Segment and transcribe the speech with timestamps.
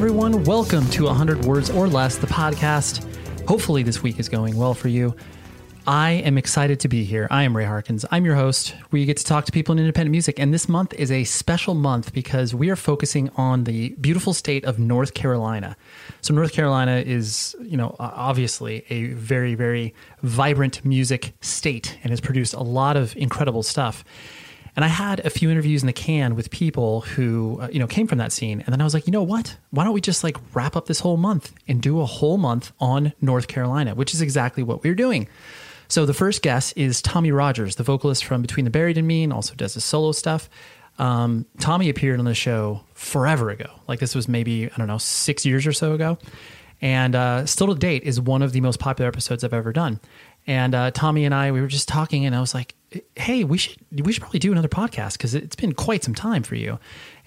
[0.00, 0.44] Everyone.
[0.44, 3.04] Welcome to 100 Words or Less, the podcast.
[3.46, 5.14] Hopefully, this week is going well for you.
[5.86, 7.28] I am excited to be here.
[7.30, 8.06] I am Ray Harkins.
[8.10, 10.40] I'm your host, you get to talk to people in independent music.
[10.40, 14.64] And this month is a special month because we are focusing on the beautiful state
[14.64, 15.76] of North Carolina.
[16.22, 22.22] So, North Carolina is, you know, obviously a very, very vibrant music state and has
[22.22, 24.02] produced a lot of incredible stuff.
[24.80, 27.86] And I had a few interviews in the can with people who, uh, you know,
[27.86, 28.62] came from that scene.
[28.62, 29.54] And then I was like, you know what?
[29.68, 32.72] Why don't we just like wrap up this whole month and do a whole month
[32.80, 35.28] on North Carolina, which is exactly what we're doing.
[35.88, 39.22] So the first guest is Tommy Rogers, the vocalist from Between the Buried and Me,
[39.22, 40.48] and also does his solo stuff.
[40.98, 43.68] Um, Tommy appeared on the show forever ago.
[43.86, 46.16] Like this was maybe, I don't know, six years or so ago.
[46.80, 50.00] And uh, still to date is one of the most popular episodes I've ever done.
[50.46, 52.76] And uh, Tommy and I, we were just talking, and I was like,
[53.16, 56.42] "Hey, we should we should probably do another podcast because it's been quite some time
[56.42, 56.78] for you."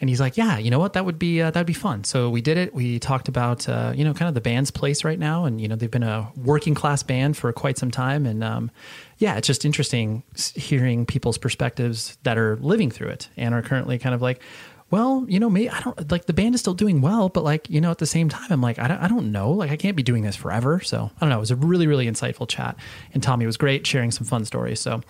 [0.02, 0.94] And he's like, "Yeah, you know what?
[0.94, 2.74] That would be uh, that would be fun." So we did it.
[2.74, 5.68] We talked about uh, you know kind of the band's place right now, and you
[5.68, 8.72] know they've been a working class band for quite some time, and um,
[9.18, 10.24] yeah, it's just interesting
[10.56, 14.42] hearing people's perspectives that are living through it and are currently kind of like,
[14.94, 17.68] well, you know, me, I don't like the band is still doing well, but like,
[17.68, 19.50] you know, at the same time, I'm like, I don't, I don't know.
[19.50, 20.82] Like, I can't be doing this forever.
[20.82, 21.38] So I don't know.
[21.38, 22.76] It was a really, really insightful chat.
[23.12, 24.80] And Tommy was great sharing some fun stories.
[24.80, 25.02] So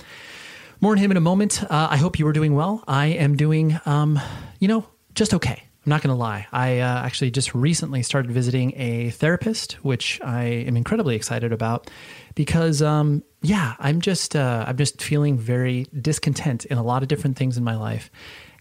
[0.83, 1.63] more on him in a moment.
[1.63, 2.83] Uh, I hope you were doing well.
[2.89, 4.19] I am doing, um,
[4.59, 4.85] you know,
[5.15, 5.63] just okay.
[5.63, 6.45] I'm not going to lie.
[6.51, 11.89] I uh, actually just recently started visiting a therapist, which I am incredibly excited about
[12.35, 17.07] because, um, yeah, I'm just, uh, I'm just feeling very discontent in a lot of
[17.07, 18.12] different things in my life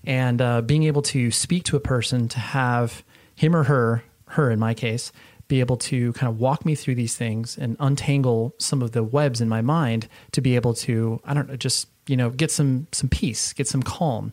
[0.05, 3.03] and uh, being able to speak to a person to have
[3.35, 5.11] him or her her in my case
[5.49, 9.03] be able to kind of walk me through these things and untangle some of the
[9.03, 12.51] webs in my mind to be able to, I don't know, just, you know, get
[12.51, 14.33] some, some peace, get some calm.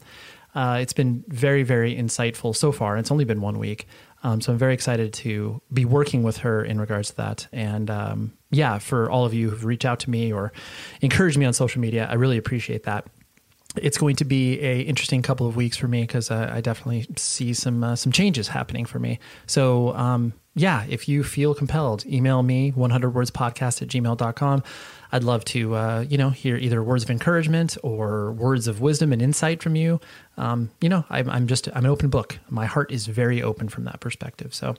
[0.56, 2.98] Uh, it's been very, very insightful so far.
[2.98, 3.88] It's only been one week.
[4.24, 7.48] Um, so I'm very excited to be working with her in regards to that.
[7.52, 10.52] And um, yeah, for all of you who've reached out to me or
[11.02, 13.08] encouraged me on social media, I really appreciate that
[13.78, 17.08] it's going to be a interesting couple of weeks for me because uh, I definitely
[17.18, 19.20] see some uh, some changes happening for me.
[19.46, 24.64] So um, yeah, if you feel compelled, email me 100wordspodcast at gmail.com.
[25.12, 29.12] I'd love to, uh, you know, hear either words of encouragement or words of wisdom
[29.12, 30.00] and insight from you.
[30.38, 32.38] Um, you know, I'm, I'm just, I'm an open book.
[32.50, 34.54] My heart is very open from that perspective.
[34.54, 34.76] So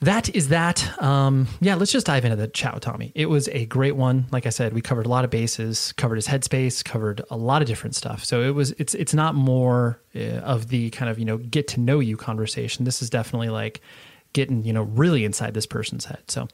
[0.00, 1.02] that is that.
[1.02, 3.12] Um, yeah, let's just dive into the chat with Tommy.
[3.14, 4.26] It was a great one.
[4.30, 7.62] Like I said, we covered a lot of bases, covered his headspace, covered a lot
[7.62, 8.22] of different stuff.
[8.24, 11.66] So it was, it's, it's not more uh, of the kind of, you know, get
[11.68, 12.84] to know you conversation.
[12.84, 13.80] This is definitely like
[14.34, 16.30] getting, you know, really inside this person's head.
[16.30, 16.46] So,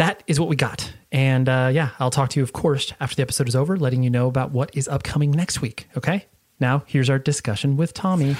[0.00, 0.90] that is what we got.
[1.12, 4.02] And uh, yeah, I'll talk to you, of course, after the episode is over, letting
[4.02, 5.88] you know about what is upcoming next week.
[5.94, 6.24] Okay.
[6.58, 8.34] Now, here's our discussion with Tommy.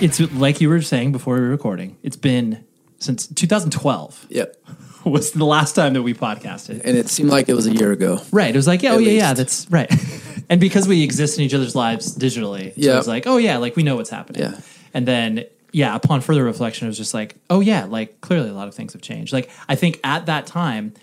[0.00, 2.64] It's like you were saying before we were recording, it's been
[2.98, 4.56] since 2012 Yep.
[5.10, 6.80] was the last time that we podcasted.
[6.84, 8.20] And it seemed like it was a year ago.
[8.30, 8.50] Right.
[8.54, 9.36] It was like, yeah, oh, At yeah, yeah, least.
[9.36, 10.44] that's right.
[10.50, 12.94] and because we exist in each other's lives digitally, so Yeah.
[12.94, 14.42] it was like, oh, yeah, like we know what's happening.
[14.42, 14.60] Yeah.
[14.94, 18.54] And then, yeah, upon further reflection, it was just like, oh, yeah, like clearly a
[18.54, 19.32] lot of things have changed.
[19.32, 20.94] Like, I think at that time,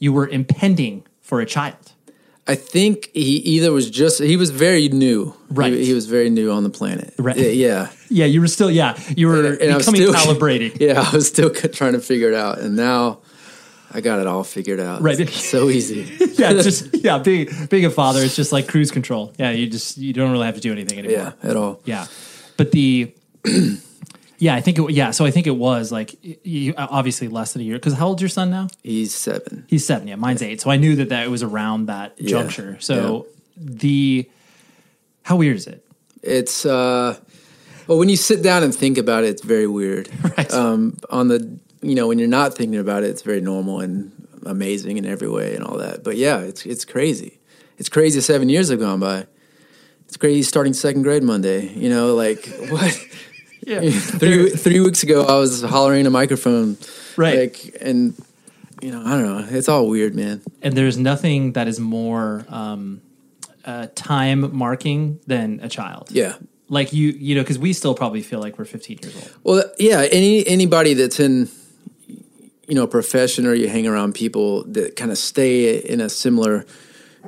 [0.00, 1.92] you were impending for a child.
[2.48, 5.34] I think he either was just he was very new.
[5.50, 5.72] Right.
[5.72, 7.12] He, he was very new on the planet.
[7.18, 7.36] Right.
[7.36, 7.90] Yeah.
[8.08, 8.24] yeah.
[8.26, 10.80] You were still, yeah, you were And was becoming still- calibrated.
[10.80, 13.18] Yeah, I was still trying to figure it out, and now
[13.92, 15.02] I got it all figured out.
[15.02, 15.18] Right.
[15.18, 16.16] It's so easy.
[16.34, 19.32] yeah, just yeah, being being a father, it's just like cruise control.
[19.38, 21.34] Yeah, you just you don't really have to do anything anymore.
[21.42, 21.80] yeah, at all.
[21.84, 22.06] Yeah,
[22.56, 23.14] but the
[24.38, 25.10] yeah, I think it was, yeah.
[25.10, 27.76] So I think it was like you, obviously less than a year.
[27.76, 28.68] Because how old's your son now?
[28.82, 29.64] He's seven.
[29.68, 30.08] He's seven.
[30.08, 30.60] Yeah, mine's eight.
[30.60, 32.76] So I knew that that it was around that juncture.
[32.80, 34.28] So the
[35.22, 35.84] how weird is it?
[36.22, 37.18] It's uh,
[37.86, 40.08] well, when you sit down and think about it, it's very weird.
[40.36, 40.52] Right.
[40.52, 44.12] Um, on the you know when you're not thinking about it, it's very normal and
[44.44, 46.02] amazing in every way and all that.
[46.04, 47.38] But yeah, it's it's crazy.
[47.78, 48.20] It's crazy.
[48.20, 49.26] Seven years have gone by.
[50.06, 51.68] It's crazy starting second grade Monday.
[51.68, 52.98] You know, like what?
[53.66, 56.76] Yeah, three three weeks ago, I was hollering in a microphone,
[57.16, 57.38] Right.
[57.40, 58.14] Like, and
[58.82, 59.46] you know, I don't know.
[59.58, 60.42] It's all weird, man.
[60.62, 63.00] and there's nothing that is more um,
[63.64, 66.08] uh, time marking than a child.
[66.10, 66.34] Yeah.
[66.68, 69.32] Like you, you know, because we still probably feel like we're 15 years old.
[69.42, 70.06] Well, yeah.
[70.12, 71.48] Any anybody that's in,
[72.66, 76.08] you know, a profession or you hang around people that kind of stay in a
[76.08, 76.64] similar,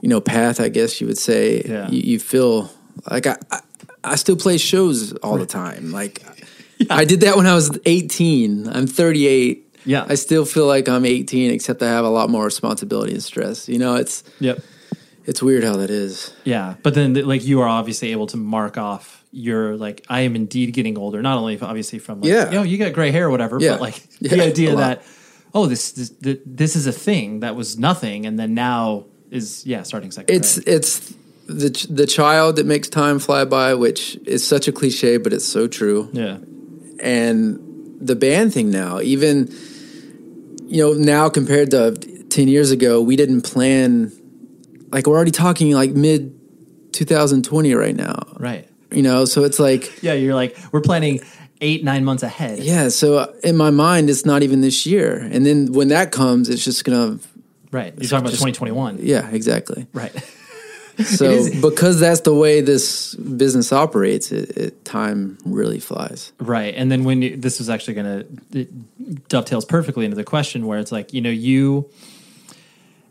[0.03, 0.61] you know, path.
[0.61, 1.63] I guess you would say.
[1.65, 1.89] Yeah.
[1.89, 2.71] You, you feel
[3.11, 3.61] like I, I,
[4.05, 5.93] I still play shows all the time.
[5.93, 6.23] Like,
[6.91, 8.69] I did that when I was 18.
[8.69, 9.65] I'm 38.
[9.85, 10.05] Yeah.
[10.09, 13.69] I still feel like I'm 18, except I have a lot more responsibility and stress.
[13.69, 14.59] You know, it's Yep.
[15.25, 16.33] it's weird how that is.
[16.45, 20.35] Yeah, but then like you are obviously able to mark off your like I am
[20.37, 21.23] indeed getting older.
[21.23, 22.47] Not only obviously from like, Yeah.
[22.51, 23.73] you know, you got gray hair or whatever, Yeah.
[23.73, 25.03] but like Yeah, the idea that
[25.55, 26.13] oh this this
[26.47, 30.35] this is a thing that was nothing and then now is yeah starting second.
[30.35, 31.15] It's it's
[31.47, 35.33] the ch- the child that makes time fly by, which is such a cliche, but
[35.33, 36.09] it's so true.
[36.13, 36.39] yeah
[37.01, 37.59] And
[38.01, 39.49] the band thing now, even
[40.67, 41.93] you know now compared to
[42.29, 44.13] ten years ago, we didn't plan.
[44.91, 46.35] Like we're already talking like mid
[46.93, 48.23] 2020 right now.
[48.39, 48.69] right.
[48.91, 51.21] You know, so it's like Yeah, you're like we're planning
[51.61, 52.59] eight nine months ahead.
[52.61, 52.89] yeah.
[52.89, 56.49] So uh, in my mind, it's not even this year, and then when that comes,
[56.49, 57.19] it's just gonna
[57.73, 57.93] right.
[57.97, 58.99] You're talking about Just- 2021.
[59.03, 59.87] yeah, exactly.
[59.93, 60.13] Right.
[61.05, 66.33] So because that's the way this business operates, it, it time really flies.
[66.41, 66.75] Right.
[66.75, 68.65] And then when you, this is actually going to
[69.29, 71.89] dovetails perfectly into the question where it's like, you know, you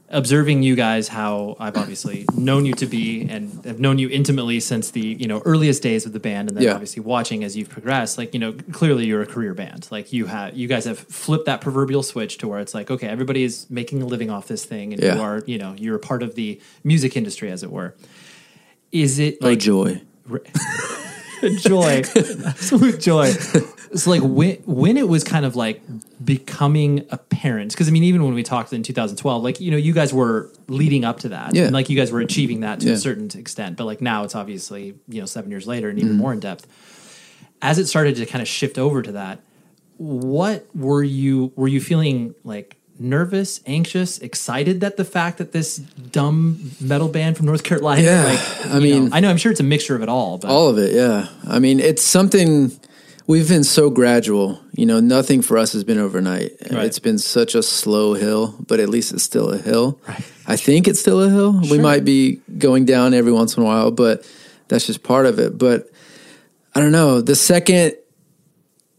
[0.10, 4.60] observing you guys how I've obviously known you to be and have known you intimately
[4.62, 6.74] since the, you know, earliest days of the band and then Yeah.
[6.74, 9.88] obviously watching as you've progressed, like, you know, clearly you're a career band.
[9.92, 13.08] Like you have you guys have flipped that proverbial switch to where it's like, okay,
[13.08, 16.00] everybody is making a living off this thing and you are, you know, you're a
[16.00, 17.94] part of the music industry as it were.
[18.94, 20.02] Is it Oh, joy.
[21.60, 22.04] joy,
[22.46, 23.32] absolute joy.
[23.96, 25.82] So like when when it was kind of like
[26.24, 29.94] becoming apparent, because I mean, even when we talked in 2012, like you know, you
[29.94, 31.64] guys were leading up to that, Yeah.
[31.66, 32.94] and like you guys were achieving that to Yeah.
[32.94, 33.78] a certain extent.
[33.78, 36.18] But like now, it's obviously you know seven years later and even Mm-hmm.
[36.22, 36.68] more in depth.
[37.62, 39.40] As it started to kind of shift over to that,
[39.98, 45.78] what were you were you feeling like nervous, anxious, excited that the fact that this
[45.78, 48.02] dumb metal band from North Carolina?
[48.02, 50.38] Yeah, like, I mean- know, I know I'm sure it's a mixture of it all,
[50.38, 51.28] but All of it, yeah.
[51.48, 52.72] I mean, it's something
[53.28, 54.60] we've been so gradual.
[54.74, 56.54] You know, nothing for us has been overnight.
[56.72, 56.86] Right.
[56.86, 60.00] It's been such a slow hill, but at least it's still a hill.
[60.08, 60.24] Right.
[60.48, 61.60] I think it's still a hill.
[61.70, 64.26] We might be going down every once in a while, but
[64.70, 65.58] that's just part of it.
[65.58, 65.90] But
[66.74, 67.22] I don't know.
[67.22, 67.96] The second,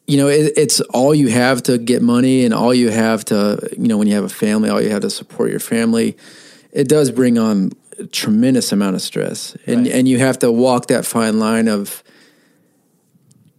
[0.08, 3.68] you know, it, it's all you have to get money and all you have to,
[3.78, 6.16] you know, when you have a family, all you have to support your family.
[6.72, 9.56] It does bring on a tremendous amount of stress.
[9.66, 9.94] And, Right.
[9.94, 12.02] and you have to walk that fine line of,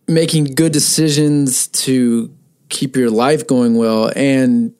[0.07, 2.33] making good decisions to
[2.69, 4.73] keep your life going well and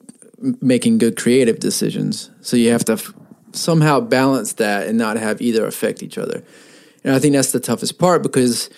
[0.60, 2.30] making good creative decisions.
[2.40, 3.14] So you have to f-
[3.52, 6.42] somehow balance that and not have either affect each other.
[7.04, 8.70] And I think that's the toughest part because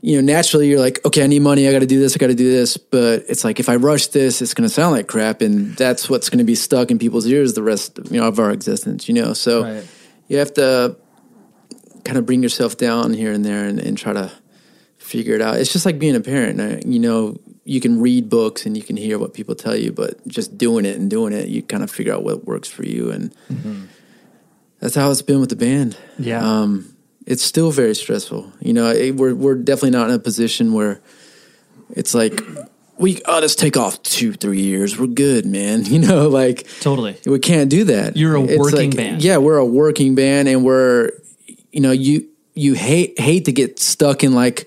[0.00, 2.18] you know naturally you're like, okay, I need money, I got to do this, I
[2.18, 4.92] got to do this, but it's like if I rush this, it's going to sound
[4.94, 8.20] like crap, and that's what's going to be stuck in people's ears the rest you
[8.20, 9.08] know of our existence.
[9.08, 9.86] You know, so Right.
[10.28, 10.96] you have to
[12.04, 14.30] kind of bring yourself down here and there and, and try to
[14.98, 15.56] figure it out.
[15.58, 16.86] It's just like being a parent.
[16.86, 20.26] You know, you can read books and you can hear what people tell you, but
[20.26, 23.10] just doing it and doing it, you kind of figure out what works for you.
[23.10, 23.34] And
[24.80, 25.96] that's how it's been with the band.
[26.18, 26.40] Yeah.
[26.42, 26.94] Um,
[27.28, 28.50] it's still very stressful.
[28.60, 31.00] You know, it, we're we're definitely not in a position where
[31.90, 32.40] it's like
[32.98, 34.98] we oh let's take off two three years.
[34.98, 35.84] We're good, man.
[35.92, 37.16] You know, like totally.
[37.26, 38.16] we can't do that.
[38.16, 39.22] You're a It's working like- band.
[39.22, 41.10] Yeah, we're a working band, and we're
[41.70, 44.66] you know you you hate hate to get stuck in like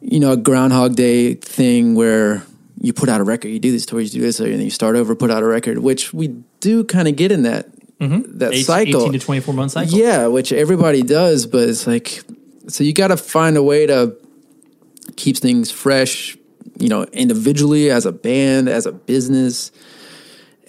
[0.00, 2.42] you know a Groundhog Day thing where
[2.80, 4.70] you put out a record, you do this tour, you do this, and then you
[4.70, 6.28] start over, put out a record, which we
[6.60, 7.66] do kind of get in that
[7.98, 9.98] that Eight- cycle, 18 to 24 month cycle.
[9.98, 12.22] yeah, which everybody does, but it's like
[12.68, 14.16] so you got to find a way to
[15.16, 16.36] keep things fresh,
[16.78, 19.70] you know, individually as a band, as a business,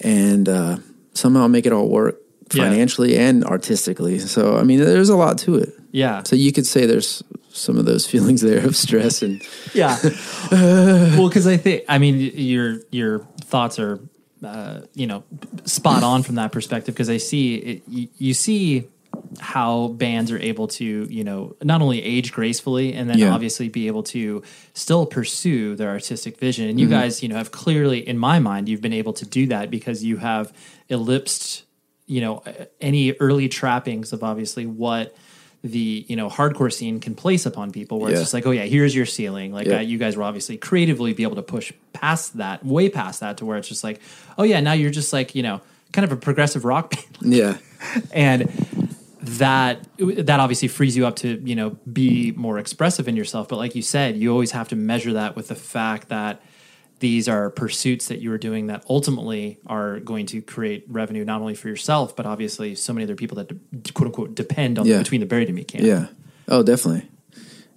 [0.02, 0.78] and uh,
[1.14, 2.18] somehow make it all work
[2.54, 2.64] Yeah.
[2.64, 4.20] financially and artistically.
[4.20, 5.74] So I mean, there's a lot to it.
[5.92, 6.24] Yeah.
[6.24, 9.42] So you could say there's some of those feelings there of stress and
[9.74, 9.98] Yeah.
[10.52, 14.00] well, because I think I mean your your thoughts are
[14.44, 15.24] uh, you know
[15.66, 18.88] spot on from that perspective because I see it, you, you see
[19.40, 23.34] how bands are able to you know not only age gracefully and then Yeah.
[23.34, 27.52] obviously be able to still pursue their artistic vision and you guys you know have
[27.52, 30.54] clearly in my mind you've been able to do that because you have
[30.88, 31.64] ellipsed
[32.06, 32.44] you know
[32.80, 35.16] any early trappings of obviously what
[35.72, 38.64] the you know hardcore scene can place upon people where it's just like oh yeah
[38.64, 39.52] here's your ceiling.
[39.54, 39.78] Like Yeah.
[39.78, 43.38] uh, you guys were obviously creatively be able to push past that way past that
[43.38, 44.00] to where it's just like
[44.38, 45.62] oh yeah now you're just like you know
[45.94, 47.34] kind of a progressive rock band.
[47.34, 47.58] Yeah,
[48.12, 48.42] and
[49.22, 53.48] that that obviously frees you up to you know be more expressive in yourself.
[53.48, 56.42] But like you said you always have to measure that with the fact that
[57.00, 61.42] these are pursuits that you are doing that ultimately are going to create revenue not
[61.42, 63.48] only for yourself but obviously so many other people that
[63.84, 64.98] de- quote unquote depend on Yeah.
[65.00, 66.08] between the buried and me camp yeah.
[66.48, 67.08] Oh, definitely.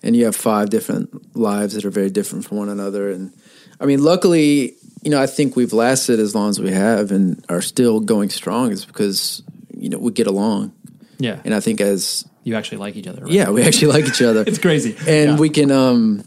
[0.03, 3.11] And you have five different lives that are very different from one another.
[3.11, 3.35] And
[3.81, 7.45] I mean, luckily, you know, I think we've lasted as long as we have and
[7.49, 9.43] are still going strong is because
[9.77, 10.73] you know we get along.
[11.19, 13.33] yeah And I think as you actually like each other right?
[13.33, 14.45] yeah, we actually like each other.
[14.47, 14.97] It's crazy.
[15.07, 15.37] and Yeah.
[15.37, 16.23] we can um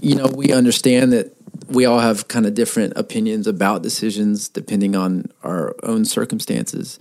[0.00, 1.33] you know we understand that
[1.68, 6.98] we all have kind of different opinions about decisions depending on our own circumstances.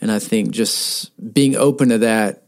[0.00, 2.42] And i think just being open to that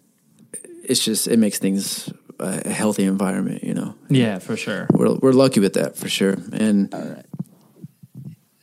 [0.83, 3.95] it's just it makes things a healthy environment you know?
[4.09, 4.87] Yeah for sure.
[4.90, 6.37] We're, we're lucky with that for sure.
[6.52, 7.25] And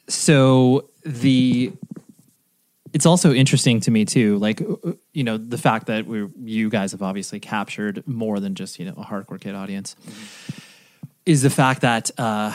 [0.08, 1.74] so the
[2.94, 6.70] it's also interesting to me too like uh, you know the fact that we you
[6.70, 9.96] guys have obviously captured more than just you know a hardcore kid audience
[11.26, 12.52] is the fact that uh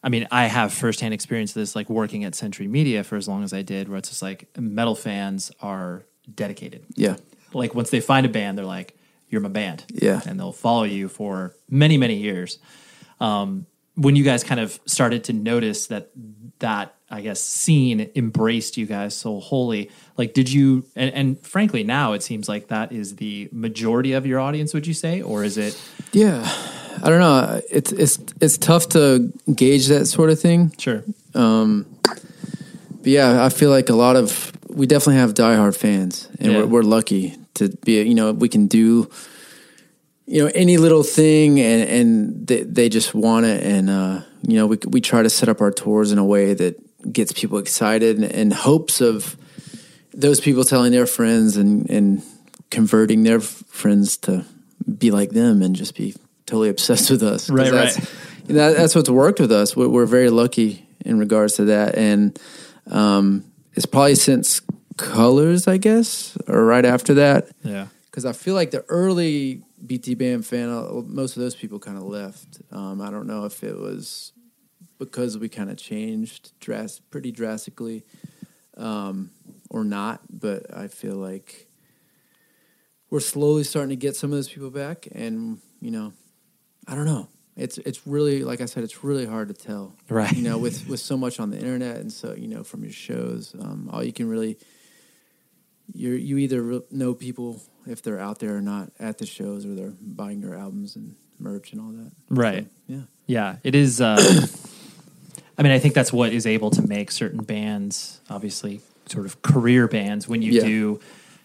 [0.00, 3.26] I mean, I have firsthand experience of this, like working at Century Media for as
[3.26, 6.84] long as I did, where it's just like metal fans are dedicated.
[6.94, 7.16] yeah
[7.52, 8.94] Like once they find a band, they're like,
[9.28, 10.20] "You're my band," Yeah.
[10.24, 12.58] and they'll follow you for many, many years.
[13.20, 16.10] Um, when you guys kind of started to notice that
[16.60, 20.84] that I guess scene embraced you guys so wholly, like did you?
[20.94, 24.72] And, and frankly, now it seems like that is the majority of your audience.
[24.74, 25.74] Would you say, or is it?
[26.12, 26.48] yeah
[27.02, 31.02] i don't know it's it's it's tough to gauge that sort of thing Sure.
[33.00, 36.58] But yeah, I feel like a lot of we definitely have diehard fans, and Yeah.
[36.58, 38.02] we're, we're lucky to be.
[38.02, 39.08] You know, we can do
[40.26, 44.56] you know any little thing, and and they, they just want it, and uh, you
[44.56, 46.74] know we we try to set up our tours in a way that
[47.12, 49.36] gets people excited, and, and hopes of
[50.12, 52.22] those people telling their friends and and
[52.70, 54.44] converting their friends to
[54.98, 56.14] be like them and just be
[56.48, 57.48] totally obsessed with us.
[57.50, 58.08] Right, that's, right.
[58.48, 59.76] that, that's what's worked with us.
[59.76, 62.38] We're, we're very lucky in regards to that, and
[62.90, 64.62] Um, it's probably since
[64.96, 67.48] Colors, I guess, or right after that.
[67.62, 67.88] Yeah.
[68.06, 71.96] Because I feel like the early BT Bam fan, uh, most of those people kind
[71.98, 72.62] of left.
[72.72, 74.32] Um, I don't know if it was
[74.98, 78.04] because we kind of changed dras- pretty drastically
[78.76, 79.30] um,
[79.70, 81.68] or not, but I feel like
[83.10, 86.12] we're slowly starting to get some of those people back, and you know,
[86.88, 87.28] I don't know.
[87.56, 90.32] It's it's really like I said, it's really hard to tell, Right.
[90.32, 92.92] You know, with with so much on the internet, and so you know, from your
[92.92, 94.56] shows, um, all you can really
[95.92, 99.74] you you either know people if they're out there or not at the shows, or
[99.74, 102.12] they're buying your albums and merch and all that.
[102.30, 102.64] Right.
[102.86, 103.00] So, yeah.
[103.26, 104.00] Yeah, it is.
[104.00, 104.16] Uh,
[105.58, 109.42] I mean, I think that's what is able to make certain bands, obviously, sort of
[109.42, 110.62] career bands, when you Yeah.
[110.62, 111.00] do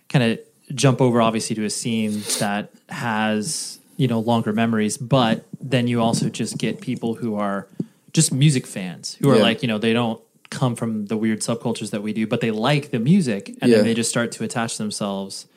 [0.10, 0.40] kind of
[0.76, 6.02] jump over, obviously, to a scene that has you know longer memories, but then you
[6.02, 7.68] also just get people who are
[8.12, 9.42] just music fans who are Yeah.
[9.42, 10.20] like, you know, they don't
[10.50, 13.78] come from the weird subcultures that we do, but they like the music, and Yeah.
[13.78, 15.48] then they just start to attach themselves.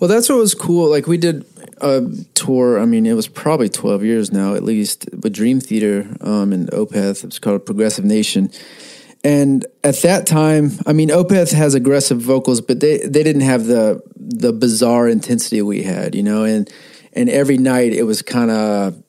[0.00, 0.88] Well, that's what was cool.
[0.88, 1.44] Like we did
[1.80, 2.02] a
[2.34, 2.78] tour.
[2.80, 6.70] I mean, it was probably twelve years now, at least, with Dream Theater um, and
[6.70, 7.18] Opeth.
[7.22, 8.50] It was called Progressive Nation.
[9.22, 13.66] And at that time, I mean, Opeth has aggressive vocals, but they, they didn't have
[13.66, 16.44] the the bizarre intensity we had, you know.
[16.44, 16.70] And
[17.14, 19.02] and every night it was kind of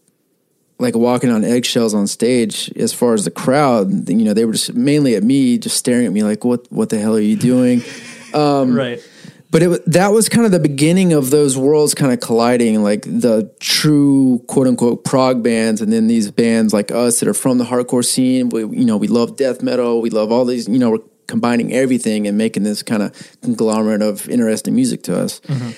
[0.77, 2.71] like walking on eggshells on stage.
[2.75, 6.05] As far as the crowd, you know, they were just mainly at me, just staring
[6.05, 7.81] at me like, "What what the hell are you doing?"
[8.33, 9.01] Um, right.
[9.49, 13.03] but it that was kind of the beginning of those worlds kind of colliding like
[13.03, 17.59] the true quote unquote prog bands and then these bands like us that are from
[17.59, 20.77] the hardcore scene we you know we love death metal we love all these you
[20.77, 25.39] know we're combining everything and making this kind of conglomerate of interesting music to us
[25.41, 25.71] mm-hmm.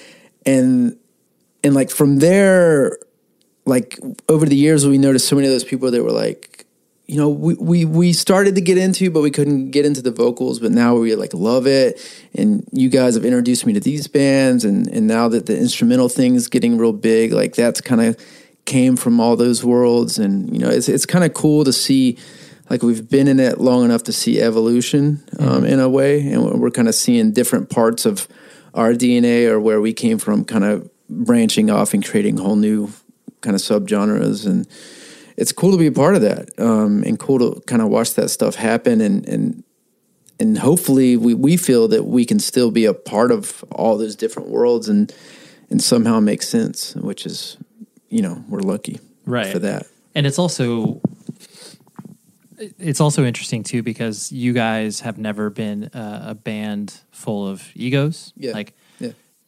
[0.48, 0.98] and
[1.64, 2.98] and like from there
[3.66, 4.00] like
[4.30, 6.66] over the years we noticed so many of those people that were like
[7.06, 10.12] you know we, we we started to get into but we couldn't get into the
[10.12, 12.00] vocals but now we like love it.
[12.36, 16.10] And you guys have introduced me to these bands and and now that the instrumental
[16.10, 18.18] thing's getting real big like that's kind of
[18.66, 20.20] came from all those worlds.
[20.20, 22.18] And you know it's it's kind of cool to see
[22.70, 26.20] like we've been in it long enough to see evolution um, in a way.
[26.20, 28.28] And we're- we're kind of seeing different parts of
[28.74, 32.90] our DNA or where we came from kind of branching off and creating whole new
[33.42, 34.68] kind of subgenres and
[35.38, 38.14] it's cool to be a part of that um, and cool to kind of watch
[38.16, 39.64] that stuff happen and and
[40.40, 44.16] and hopefully we, we feel that we can still be a part of all those
[44.16, 45.14] different worlds and
[45.70, 47.58] and somehow make sense which is
[48.10, 49.52] you know we're lucky Right.
[49.52, 51.02] for that and it's also
[52.80, 57.70] it's also interesting too because you guys have never been uh, a band full of
[57.76, 58.54] egos Yeah.
[58.54, 58.84] like yeah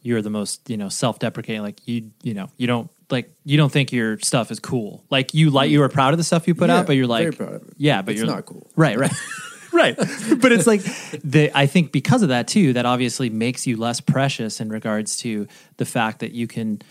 [0.02, 3.72] you're the most you know self-deprecating like you you know you don't like you don't
[3.72, 6.56] think your stuff is cool like you like you are proud of the stuff you
[6.56, 7.74] put Yeah, out but you're like very proud of it.
[7.78, 8.70] yeah but It's you're not cool.
[8.76, 9.12] right right
[9.74, 9.96] right
[10.42, 10.82] but it's like
[11.24, 15.18] the i think because of that too that obviously makes you less precious in regards
[15.18, 16.82] to the fact that you can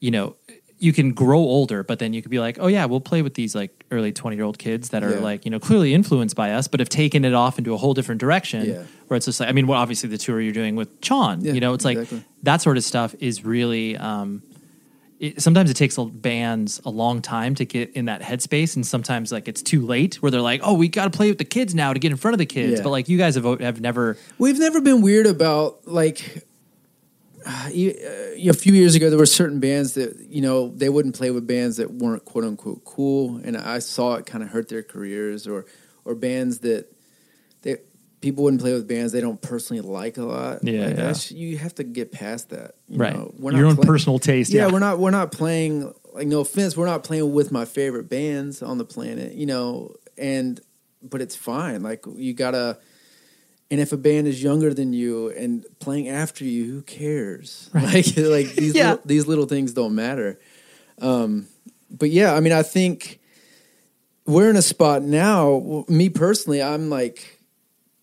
[0.00, 0.34] you know
[0.80, 3.34] you can grow older but then you could be like oh yeah we'll play with
[3.34, 5.20] these like early 20 year old kids that are Yeah.
[5.20, 7.94] like you know clearly influenced by us but have taken it off into a whole
[7.94, 8.82] different direction Yeah.
[9.08, 11.52] where it's just like i mean well obviously the tour you're doing with Chon, Yeah,
[11.54, 12.18] you know it's exactly.
[12.18, 14.42] like that sort of stuff is really um
[15.20, 18.86] it, sometimes it takes a, bands a long time to get in that headspace and
[18.86, 21.44] sometimes like it's too late where they're like oh we got to play with the
[21.44, 23.80] kids now to get in front of the kids but like you guys have have
[23.80, 26.46] never We've never been weird about like
[27.48, 30.88] uh, you- uh, a few years ago there were certain bands that you know they
[30.90, 34.50] wouldn't play with bands that weren't quote unquote cool, and I saw it kind of
[34.50, 35.64] hurt their careers, or
[36.04, 36.92] or bands that
[37.62, 37.78] they
[38.20, 40.62] people wouldn't play with bands they don't personally like a lot.
[40.64, 41.14] Yeah, Like, yeah.
[41.36, 43.32] you have to get past that, you right know?
[43.38, 46.40] We're your own play- personal taste yeah, yeah, we're not we're not playing like no
[46.40, 50.60] offense, we're not playing with my favorite bands on the planet, you know, and
[51.02, 51.82] but it's fine.
[51.82, 52.78] Like you gotta
[53.70, 57.70] and if a band is younger than you and playing after you, who cares?
[57.74, 58.90] Like like these Yeah.
[58.90, 60.38] little, these little things don't matter.
[61.00, 61.46] Um
[61.90, 63.20] but yeah, I mean I think
[64.26, 67.40] we're in a spot now, me personally, I'm like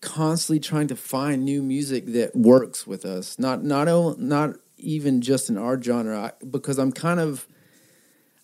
[0.00, 3.38] constantly trying to find new music that works with us.
[3.38, 7.46] Not not not even just in our genre because I'm kind of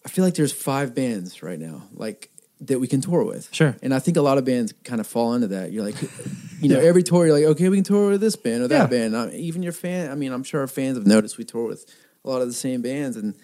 [0.04, 2.30] I feel like there's five bands right now like
[2.66, 3.48] that we can tour with.
[3.52, 3.76] Sure.
[3.82, 5.72] And I think a lot of bands kind of fall into that.
[5.72, 5.96] You're like
[6.60, 8.76] you know, every tour you're like okay, we can tour with this band or that
[8.82, 8.86] Yeah.
[8.86, 9.16] band.
[9.16, 11.84] I, even your fan, I mean, I'm sure our fans have noticed we tour with
[12.24, 13.34] a lot of the same bands and,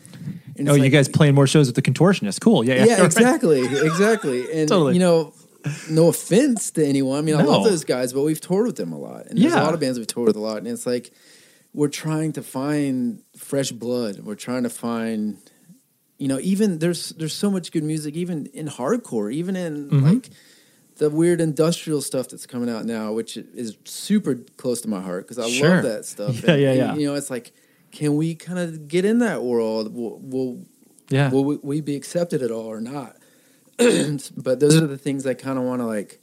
[0.57, 3.05] and oh it's you guys playing more shows with the contortionist cool yeah yeah, yeah,
[3.11, 4.41] exactly, exactly.
[4.53, 4.95] And Totally.
[4.95, 5.35] you know,
[5.91, 7.19] no offense to anyone.
[7.19, 9.53] I mean, I love those guys, but we've toured with them a lot, and there's
[9.53, 9.63] Yeah.
[9.63, 11.11] a lot of bands we've toured with a lot, and it's like
[11.75, 14.21] we're trying to find fresh blood.
[14.21, 15.37] We're trying to find,
[16.19, 20.05] you know, even there's there's so much good music, even in hardcore, even in Mm-hmm.
[20.05, 20.31] like
[20.97, 25.25] the weird industrial stuff that's coming out now, which is super close to my heart
[25.29, 25.75] because I Sure.
[25.77, 26.43] love that stuff.
[26.47, 26.95] Yeah, yeah, yeah.
[26.97, 27.53] You know, it's like,
[27.93, 29.95] can we kind of get in that world?
[29.95, 30.67] Will, will,
[31.09, 31.31] Yeah.
[31.31, 33.17] will we, we be accepted at all or not?
[34.37, 36.21] but those are the things I kind of want to like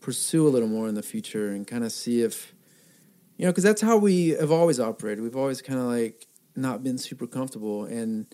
[0.00, 2.54] pursue a little more in the future and kind of see if,
[3.36, 5.22] you know, because that's how we have always operated.
[5.22, 8.26] We've always kind of like not been super comfortable and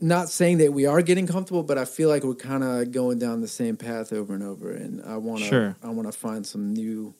[0.00, 3.18] not saying that we are getting comfortable, but I feel like we're kind of going
[3.18, 4.70] down the same path over and over.
[4.72, 5.76] And I want to, Sure.
[5.82, 7.14] I want to find some new,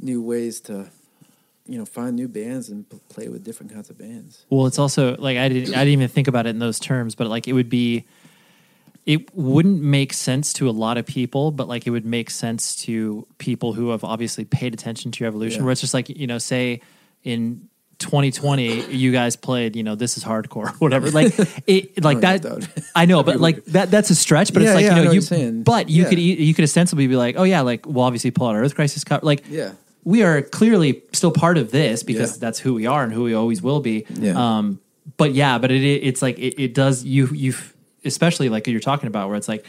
[0.00, 0.90] new ways to,
[1.66, 4.44] you know, find new bands and p- play with different kinds of bands.
[4.50, 7.14] Well, it's also like I didn't I didn't even think about it in those terms,
[7.14, 8.04] but like it would be
[9.04, 12.76] it wouldn't make sense to a lot of people, but like it would make sense
[12.84, 15.60] to people who have obviously paid attention to your evolution.
[15.60, 15.64] Yeah.
[15.64, 16.80] Where it's just like, you know, say
[17.24, 17.68] in
[18.02, 21.10] 2020 you guys played, you know, this is hardcore, whatever.
[21.10, 21.32] Like
[21.66, 24.52] it like that don't know if that I know, but like that that's a stretch,
[24.52, 26.08] but Yeah, it's like, yeah, you know know, you but you Yeah.
[26.10, 29.04] could you could ostensibly be like, "Oh yeah, like we'll obviously pull out Earth Crisis
[29.04, 29.72] cover." Like Yeah.
[30.04, 33.34] we are clearly still part of this because that's who we are and who we
[33.34, 34.04] always will be.
[34.10, 34.34] Yeah.
[34.58, 34.80] Um,
[35.16, 37.54] but yeah, but it it's like it, it does you you
[38.04, 39.64] especially like you're talking about where it's like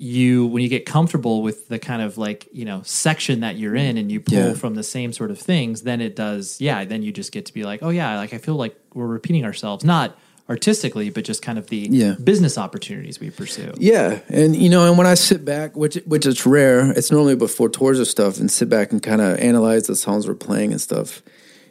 [0.00, 3.74] you when you get comfortable with the kind of like you know section that you're
[3.74, 4.52] in and you pull Yeah.
[4.54, 6.84] from the same sort of things, then it does yeah.
[6.84, 9.44] Then you just get to be like oh yeah, like I feel like we're repeating
[9.44, 10.16] ourselves not
[10.48, 12.14] artistically but just kind of the Yeah.
[12.22, 13.72] business opportunities we pursue.
[13.76, 17.36] Yeah, and you know, and when I sit back, which which is rare, it's normally
[17.36, 20.70] before tours or stuff, and sit back and kind of analyze the songs we're playing
[20.72, 21.22] and stuff.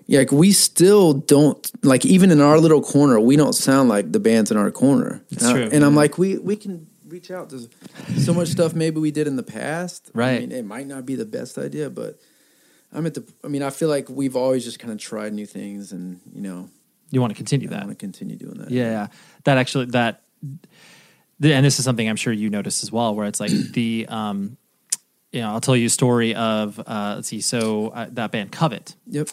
[0.06, 4.12] Yeah, like we still don't like even in our little corner, we don't sound like
[4.12, 5.22] the bands in our corner.
[5.32, 7.70] It's and I- true, and I'm like, we we can reach out to
[8.20, 10.12] so much stuff maybe we did in the past.
[10.14, 10.36] Right.
[10.36, 12.20] I mean, it might not be the best idea, but
[12.94, 13.24] I'm at the.
[13.44, 16.42] I mean, I feel like we've always just kind of tried new things, and you
[16.42, 16.70] know,
[17.12, 17.86] You want to continue I that.
[17.86, 18.72] want to continue doing that.
[18.72, 19.08] Yeah, yeah.
[19.44, 23.40] that actually that, and this is something I'm sure you noticed as well, where it's
[23.40, 24.58] like the, um,
[25.32, 28.52] you know, I'll tell you a story of uh, let's see, so uh, that band
[28.52, 28.96] Covet.
[29.08, 29.30] Yep.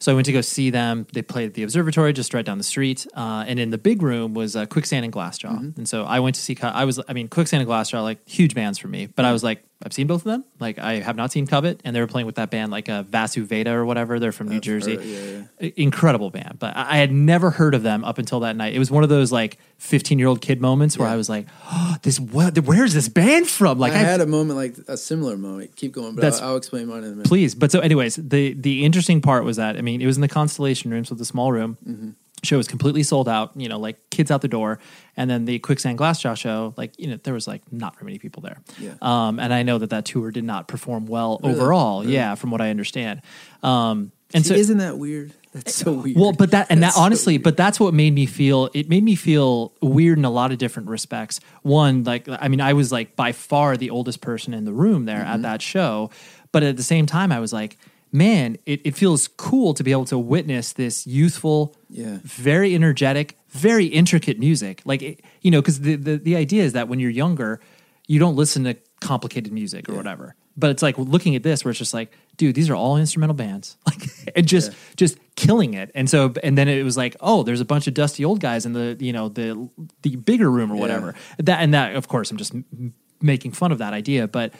[0.00, 1.06] So I went to go see them.
[1.12, 4.02] They played at the Observatory just right down the street, uh, and in the big
[4.02, 5.76] room was uh, Quicksand and Glassjaw.
[5.76, 6.56] And so I went to see.
[6.62, 9.44] I was, I mean, Quicksand and Glassjaw like huge bands for me, but I was
[9.44, 10.44] like, I've seen both of them.
[10.58, 13.02] Like I have not seen Covet, and they were playing with that band like uh,
[13.04, 14.18] Vasudeva or whatever.
[14.18, 14.96] They're from New I've Jersey.
[14.96, 15.70] heard, yeah, yeah.
[15.76, 18.74] Incredible band, but I I had never heard of them up until that night.
[18.74, 21.08] It was one of those like 15 year old kid moments where.
[21.10, 22.56] I was like, oh, "This what?
[22.60, 25.74] Where's this band from?" Like I I, had a moment like a similar moment.
[25.76, 27.26] Keep going, but I'll, I'll explain mine in a minute.
[27.26, 27.54] please.
[27.54, 30.28] But so, anyways, the the interesting part was that I mean, it was in the
[30.28, 31.78] Constellation Rooms with the small room.
[31.86, 32.10] Mm-hmm.
[32.42, 33.52] Show was completely sold out.
[33.54, 34.78] You know, like kids out the door,
[35.16, 38.18] and then the Quicksand Glassjaw show, like you know, there was like not very many
[38.18, 38.58] people there.
[38.78, 38.94] Yeah.
[39.02, 41.54] Um, and I know that that tour did not perform well Really?
[41.54, 42.00] overall.
[42.02, 42.14] Really?
[42.14, 43.22] Yeah, from what I understand.
[43.62, 45.32] Um, and See, so isn't that weird?
[45.52, 46.16] That's so weird.
[46.16, 47.42] Well, but that and That's that honestly, weird.
[47.42, 48.70] but that's what made me feel.
[48.72, 51.40] It made me feel weird in a lot of different respects.
[51.62, 55.04] One, like I mean, I was like by far the oldest person in the room
[55.06, 55.32] there Mm-hmm.
[55.32, 56.10] at that show,
[56.52, 57.76] but at the same time, I was like,
[58.12, 62.18] man, it, it feels cool to be able to witness this youthful, Yeah.
[62.22, 64.82] very energetic, very intricate music.
[64.84, 67.60] Like it, you know, because the, the the idea is that when you're younger,
[68.06, 70.34] you don't listen to complicated music or whatever.
[70.56, 73.34] But it's like looking at this, where it's just like, dude, these are all instrumental
[73.34, 74.02] bands, like,
[74.36, 75.90] and just just killing it.
[75.94, 78.66] And so, and then it was like, oh, there's a bunch of dusty old guys
[78.66, 79.68] in the you know the
[80.02, 81.14] the bigger room or whatever.
[81.38, 82.92] That and that, of course, I'm just m-
[83.22, 84.52] making fun of that idea, but.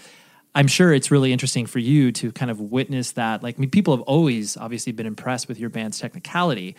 [0.55, 3.43] I'm sure it's really interesting for you to kind of witness that.
[3.43, 6.75] Like, I mean, people have always obviously been impressed with your band's technicality,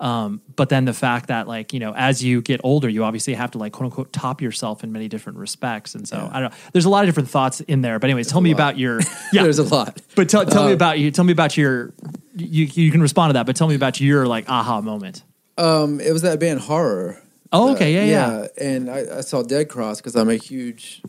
[0.00, 3.32] um, but then the fact that, like, you know, as you get older, you obviously
[3.34, 5.94] have to like quote unquote top yourself in many different respects.
[5.94, 6.56] And so I don't know.
[6.72, 7.98] There's a lot of different thoughts in there.
[7.98, 8.56] But anyways, tell me lot.
[8.58, 9.00] about your
[9.32, 9.42] yeah.
[9.44, 10.02] there's a lot.
[10.16, 11.10] but tell, tell me Uh, about you.
[11.10, 11.94] Tell me about your.
[12.36, 15.22] You you can respond to that, but tell me about your like aha moment.
[15.56, 17.22] Um, it was that band Horror.
[17.52, 18.46] Oh, okay, yeah, yeah.
[18.60, 21.00] And I, I saw Dead Cross because I'm a huge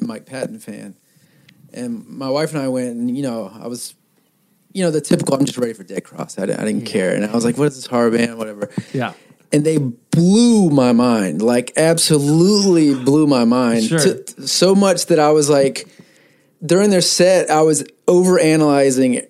[0.00, 0.96] Mike Patton fan.
[1.74, 3.94] And my wife and I went, and you know, I was,
[4.72, 5.34] you know, the typical.
[5.34, 6.38] I'm just ready for Dead Cross.
[6.38, 8.38] I, didn't- I didn't care, and I was like, "What is this HO99O9 band?
[8.38, 9.12] Whatever." Yeah.
[9.52, 13.98] and they blew my mind like absolutely blew my mind Sure.
[14.00, 15.86] To- so much that i was like
[16.64, 19.20] during their set i was over analyzing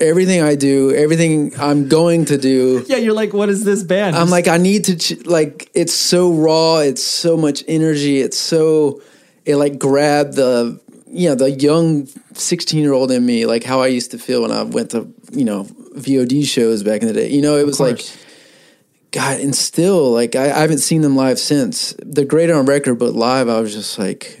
[0.00, 4.16] everything i do everything i'm going to do Yeah, you're like, what is this band?
[4.16, 8.38] i'm like i need to ch- like it's so raw it's so much energy it's
[8.38, 9.02] so
[9.44, 10.80] it like grabbed the
[11.14, 14.42] you know the young 16 year old in me like how i used to feel
[14.42, 15.64] when i went to you know
[15.96, 18.02] vod shows back in the day you know it was like.
[19.10, 21.94] God, and still, like I, I haven't seen them live since.
[22.04, 24.40] They're great on record, but live, I was just like,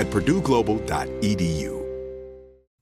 [0.00, 1.79] at purdueglobal.edu.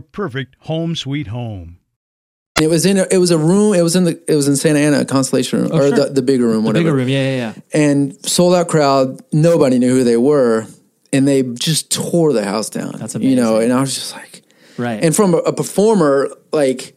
[0.00, 1.78] perfect home sweet home.
[2.60, 3.72] It was in a, it was a room.
[3.74, 6.06] It was in the it was in Santa Ana Constellation room Oh, or sure.
[6.08, 6.84] the, the bigger room, The whatever.
[6.86, 7.54] bigger room, yeah, yeah, yeah.
[7.72, 9.20] And sold out crowd.
[9.32, 10.66] Nobody knew who they were,
[11.12, 12.92] and they just tore the house down.
[12.98, 13.30] That's amazing.
[13.30, 14.42] You know, and I was just like,
[14.76, 15.02] Right.
[15.02, 16.96] and from a, a performer, like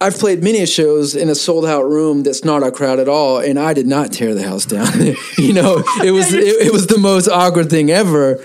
[0.00, 3.38] I've played many shows in a sold out room that's not a crowd at all,
[3.38, 4.88] and I did not tear the house down.
[5.38, 8.44] you know, it was it, it was the most awkward thing ever,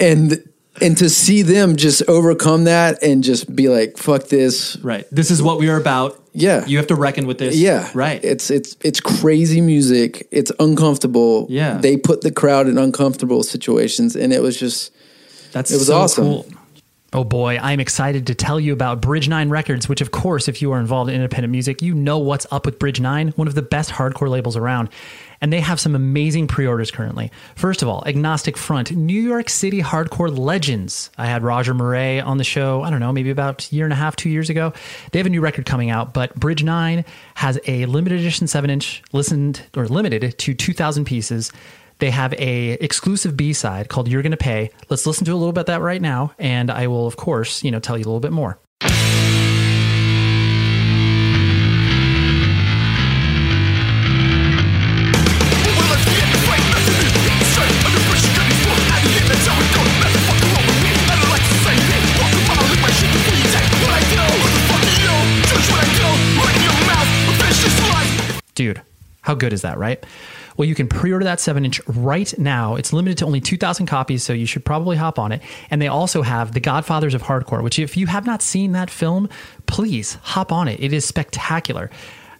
[0.00, 0.42] and
[0.82, 5.06] and to see them just overcome that and just be like, "Fuck this." right.
[5.10, 6.20] This is what we are about.
[6.32, 6.64] Yeah.
[6.66, 7.56] You have to reckon with this.
[7.56, 8.22] Yeah, Right.
[8.24, 10.28] It's it's it's crazy music.
[10.30, 11.46] It's uncomfortable.
[11.48, 11.78] Yeah.
[11.78, 14.92] they put the crowd in uncomfortable situations, and it was just
[15.52, 16.24] That's It was so awesome.
[16.24, 16.46] cool.
[17.14, 20.60] Oh boy, I'm excited to tell you about Bridge 9 Records, which of course, if
[20.60, 23.54] you are involved in independent music, you know what's up with Bridge 9, one of
[23.54, 24.90] the best hardcore labels around.
[25.40, 27.30] And they have some amazing pre-orders currently.
[27.54, 31.10] First of all, Agnostic Front, New York City hardcore legends.
[31.16, 33.92] I had Roger Miret on the show, I don't know, maybe about a year and
[33.92, 34.72] a half, two years ago.
[35.12, 37.04] They have a new record coming out, but Bridge 9
[37.36, 41.52] has a limited edition 7-inch, listened or limited to 2,000 pieces.
[41.98, 45.52] They have a exclusive B side called "You're Gonna Pay." Let's listen to a little
[45.52, 48.06] bit of that right now, and I will, of course, you know, tell you a
[48.06, 48.58] little bit more.
[68.58, 68.82] Dude,
[69.20, 70.04] how good is that, right?
[70.56, 72.74] Well, you can pre order that 7 inch right now.
[72.74, 75.42] It's limited to only 2,000 copies, so you should probably hop on it.
[75.70, 78.90] And they also have The Godfathers of Hardcore, which, if you have not seen that
[78.90, 79.28] film,
[79.66, 80.80] please hop on it.
[80.80, 81.88] It is spectacular.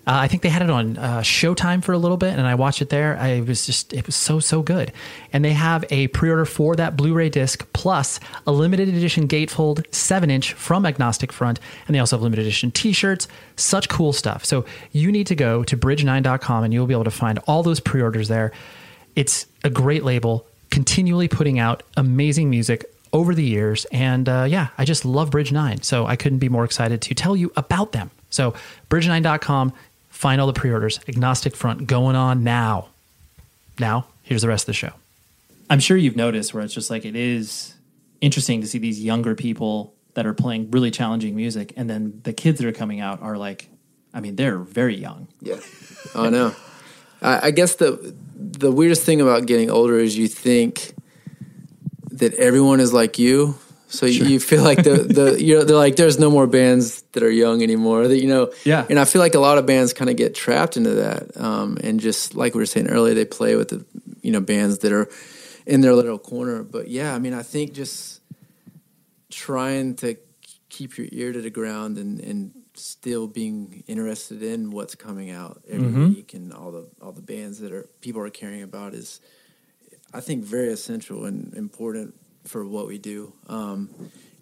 [0.09, 2.55] Uh, I think they had it on uh, Showtime for a little bit, and I
[2.55, 3.19] watched it there.
[3.19, 4.91] I was just, it was so, so good.
[5.35, 9.29] And they have a pre order for that Blu ray disc plus a limited edition
[9.29, 11.61] gatefold 7 inch from Agnostic Front.
[11.87, 14.47] And they also have limited edition t shirts, such cool stuff.
[14.47, 17.79] So you need to go to bridge9.com and you'll be able to find all those
[17.79, 18.51] pre orders there.
[19.15, 23.85] It's a great label, continually putting out amazing music over the years.
[23.93, 25.83] And uh, yeah, I just love Bridge 9.
[25.83, 28.11] So I couldn't be more excited to tell you about them.
[28.31, 28.55] So
[28.91, 29.73] bridge9.com,
[30.19, 30.99] find all the pre orders.
[31.09, 32.89] Agnostic Front going on now.
[33.79, 34.91] Now, here's the rest of the show.
[35.71, 37.75] I'm sure you've noticed where it's just like it is
[38.21, 42.33] interesting to see these younger people that are playing really challenging music, and then the
[42.33, 43.69] kids that are coming out are like,
[44.13, 45.29] I mean, they're very young.
[45.41, 45.61] Yeah,
[46.17, 46.53] I know.
[47.23, 50.95] I, I guess the the weirdest thing about getting older is you think
[52.11, 53.57] that everyone is like you.
[53.91, 57.03] So you- you feel like the the you know they're like there's no more bands
[57.13, 58.07] that are young anymore.
[58.09, 58.87] That you know, Yeah.
[58.91, 61.79] And I feel like a lot of bands kind of get trapped into that, um,
[61.83, 63.85] and just like we were saying earlier, they play with the
[64.23, 65.09] you know bands that are
[65.67, 66.63] in their little corner.
[66.63, 68.21] But yeah, I mean, I think just
[69.31, 70.17] trying to
[70.71, 75.61] keep your ear to the ground and and still being interested in what's coming out
[75.69, 76.15] every Mhm.
[76.15, 79.21] week and all the all the bands that are people are caring about is
[80.15, 82.15] I think very essential and important
[82.49, 83.33] for what we do.
[83.47, 83.91] Um,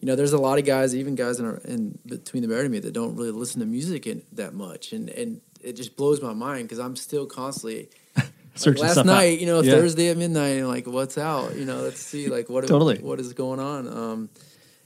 [0.01, 2.69] you know, there's a lot of guys, even guys in, our, in between the to
[2.69, 6.23] me, that don't really listen to music in, that much, and and it just blows
[6.23, 7.91] my mind because I'm still constantly.
[8.17, 9.07] like last stuff out.
[9.07, 9.73] night, you know, Yeah.
[9.73, 11.57] Thursday at midnight, and like, what's out?
[11.57, 12.99] You know, let's see, like, what Totally.
[12.99, 13.87] what is going on?
[13.89, 14.31] Um,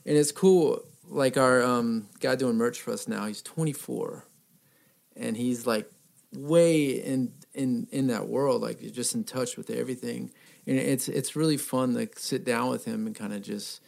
[0.06, 0.82] and it's cool.
[1.08, 4.24] Like our um, guy doing merch for us now, he's 24,
[5.16, 5.90] and he's like
[6.34, 10.30] way in in in that world, like you're just in touch with everything.
[10.66, 13.80] And it's it's really fun to sit down with him and kind of just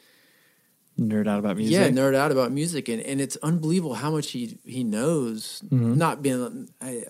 [0.98, 1.72] Nerd out about music.
[1.72, 5.62] yeah nerd out about music, and, and it's unbelievable how much he he knows.
[5.70, 5.96] Mhm.
[5.96, 7.04] Not being I,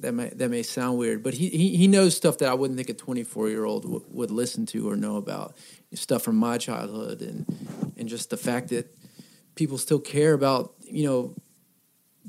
[0.00, 2.76] that may that may sound weird, but he, he he knows stuff that I wouldn't
[2.76, 5.56] think a 24 year old w- would listen to or know about
[5.94, 7.44] stuff from my childhood, and
[7.96, 8.86] and just the fact that
[9.56, 11.34] people still care about you know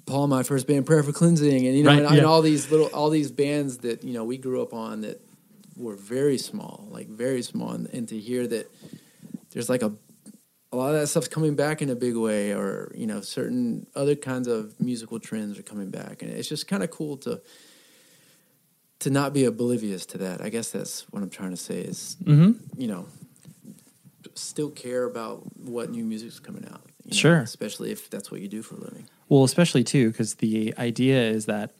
[0.05, 2.69] Paul, my first band, Prayer for Cleansing, and you know, Right, and, and all these
[2.69, 5.19] little, all these bands that you know we grew up on that
[5.75, 8.71] were very small, like very small, and, and to hear that
[9.51, 9.91] there's like a
[10.71, 13.87] a lot of that stuff's coming back in a big way, or you know, certain
[13.95, 17.41] other kinds of musical trends are coming back, and it's just kind of cool to
[18.99, 20.41] to not be oblivious to that.
[20.41, 22.59] I guess that's what I'm trying to say is, Mhm.
[22.77, 23.07] you know,
[24.35, 26.81] still care about what new music's coming out.
[27.05, 27.37] You know, Sure.
[27.39, 29.05] especially if that's what you do for a living.
[29.29, 31.71] Well, especially too, because the idea is that,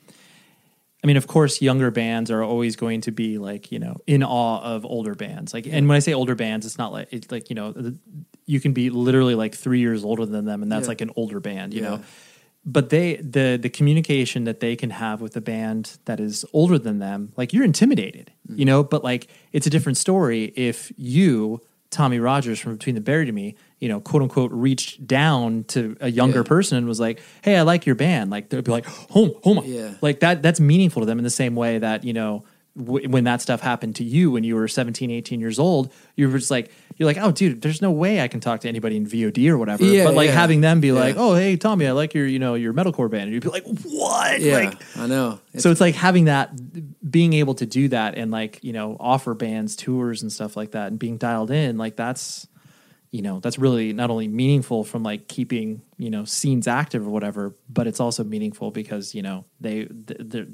[1.03, 4.23] I mean, of course, younger bands are always going to be like you know in
[4.23, 5.53] awe of older bands.
[5.53, 7.97] Like, and when I say older bands, it's not like it's like you know the-
[8.47, 10.89] you can be literally like three years older than them, and that's Yeah.
[10.89, 11.89] like an older band, you Yeah.
[11.89, 12.01] know.
[12.65, 16.79] But they the the communication that they can have with a band that is older
[16.79, 18.59] than them, like you're intimidated, Mm-hmm.
[18.59, 18.83] you know.
[18.83, 21.61] But like it's a different story if you.
[21.91, 25.95] Tommy Rogers from Between the Buried and Me, you know, quote unquote, reached down to
[26.01, 26.43] a younger Yeah.
[26.43, 29.61] person and was like, "Hey, I like your band." Like they'd be like, "Home, home,"
[29.65, 29.91] Yeah.
[30.01, 30.41] Like that.
[30.41, 32.43] That's meaningful to them in the same way that you know
[32.77, 36.27] w- when that stuff happened to you when you were 17, 18 years old, you
[36.29, 38.95] were just like, you're like, "Oh, dude, there's no way I can talk to anybody
[38.97, 40.33] in VOD or whatever." Yeah, but like yeah.
[40.35, 40.93] having them be Yeah.
[40.93, 43.49] like, "Oh, hey, Tommy, I like your you know your metalcore band," and you'd be
[43.49, 45.39] like, "What?" Yeah, Like, I know.
[45.57, 46.51] so it's like having that
[47.09, 50.71] being able to do that and like you know offer bands tours and stuff like
[50.71, 52.47] that and being dialed in like that's
[53.11, 57.09] you know that's really not only meaningful from like keeping you know scenes active or
[57.11, 60.47] whatever but it's also meaningful because you know they they're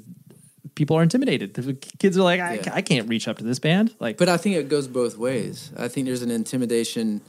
[0.74, 2.70] people are intimidated the kids are like I, Yeah.
[2.74, 5.70] I can't reach up to this band like But I think it goes both ways.
[5.76, 7.20] I think there's an intimidation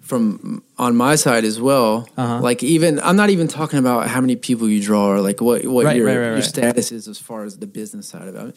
[0.00, 2.08] from on my side as well.
[2.16, 2.40] Uh-huh.
[2.40, 5.64] Like even I'm not even talking about how many people you draw or like what
[5.66, 6.44] what Right, your right, right, your right.
[6.44, 8.56] status is as far as the business side of it.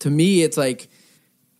[0.00, 0.88] To me, it's like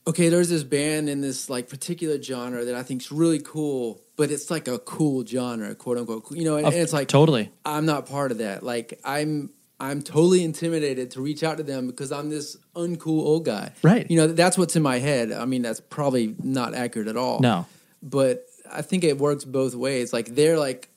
[0.06, 4.02] okay, there's this band in this like particular genre that I think is really cool,
[4.16, 6.30] but it's like a cool genre, quote unquote.
[6.32, 8.62] You know, and, Of- and it's like totally I'm not part of that.
[8.62, 13.44] Like I'm I'm totally intimidated to reach out to them because I'm this uncool old
[13.44, 13.72] guy.
[13.82, 14.08] Right.
[14.08, 15.32] You know, that's what's in my head.
[15.32, 17.40] I mean, that's probably not accurate at all.
[17.40, 17.66] no
[18.02, 20.12] But I think it works both ways.
[20.12, 20.88] Like they're like,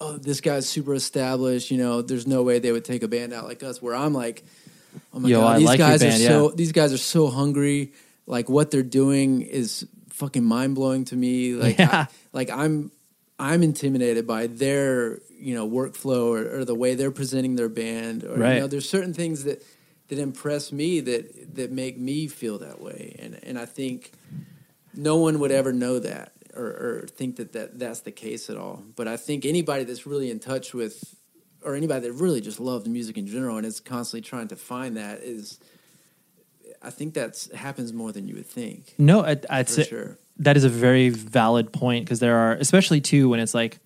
[0.00, 1.70] oh, this guy's super established.
[1.70, 3.82] You know, there's no way they would take a band out like us.
[3.82, 4.44] Where I'm like,
[5.12, 6.54] oh my Yo, god, I these like guys band, are so yeah.
[6.56, 7.92] these guys are so hungry.
[8.26, 11.54] Like what they're doing is fucking mind blowing to me.
[11.54, 11.90] Like, Yeah.
[11.92, 12.90] I, like I'm
[13.40, 18.24] I'm intimidated by their you know workflow or, or the way they're presenting their band.
[18.24, 18.54] Or Right.
[18.54, 19.64] you know, there's certain things that
[20.08, 24.12] that impress me that that make me feel that way, and and I think
[24.94, 28.56] no one would ever know that or, or think that, that that's the case at
[28.56, 28.82] all.
[28.96, 31.14] But I think anybody that's really in touch with,
[31.62, 34.96] or anybody that really just loves music in general and is constantly trying to find
[34.96, 35.60] that is,
[36.82, 38.94] I think that's happens more than you would think.
[38.98, 40.18] No, I, I'd For say sure.
[40.40, 43.78] That is a very valid point because there are, especially too, when it's like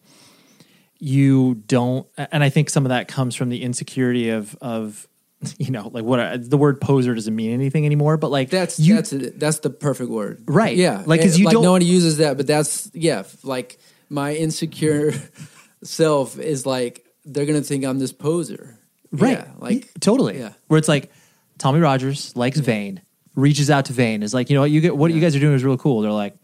[0.98, 5.06] you don't, and I think some of that comes from the insecurity of of
[5.58, 8.94] you know like what the word poser doesn't mean anything anymore, but like That's you,
[8.94, 10.76] that's that's the perfect word, Right.
[10.76, 13.24] Yeah, Like, 'cause And, you like don't- no one uses that, but that's yeah.
[13.42, 15.12] Like my insecure
[15.82, 18.78] self is like they're gonna think I'm this poser,
[19.10, 20.52] right, Yeah, like totally, yeah.
[20.68, 21.10] where it's like
[21.58, 23.00] Tommy Rogers likes Vein,
[23.34, 25.40] reaches out to Vein, is like you know what you get, what you guys are
[25.40, 26.00] doing is real cool.
[26.00, 26.36] They're like.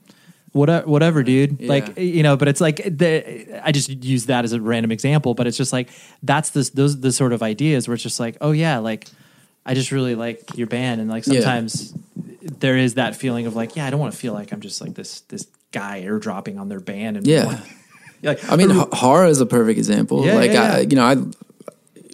[0.52, 1.60] Whatever, whatever, dude.
[1.60, 1.68] Yeah.
[1.68, 5.34] Like you know, but it's like the, I just use that as a random example,
[5.34, 5.88] but it's just like
[6.22, 9.06] that's this those the sort of ideas where it's just like, oh yeah, like
[9.66, 11.40] I just really like your band, and like Yeah.
[11.40, 11.94] sometimes
[12.42, 14.80] there is that feeling of like, yeah, I don't want to feel like I'm just
[14.80, 17.60] like this this guy airdropping on their band, and Yeah.
[18.22, 20.24] like I mean, H- Hara is a perfect example.
[20.26, 21.12] Yeah, like, yeah, I, you know, I,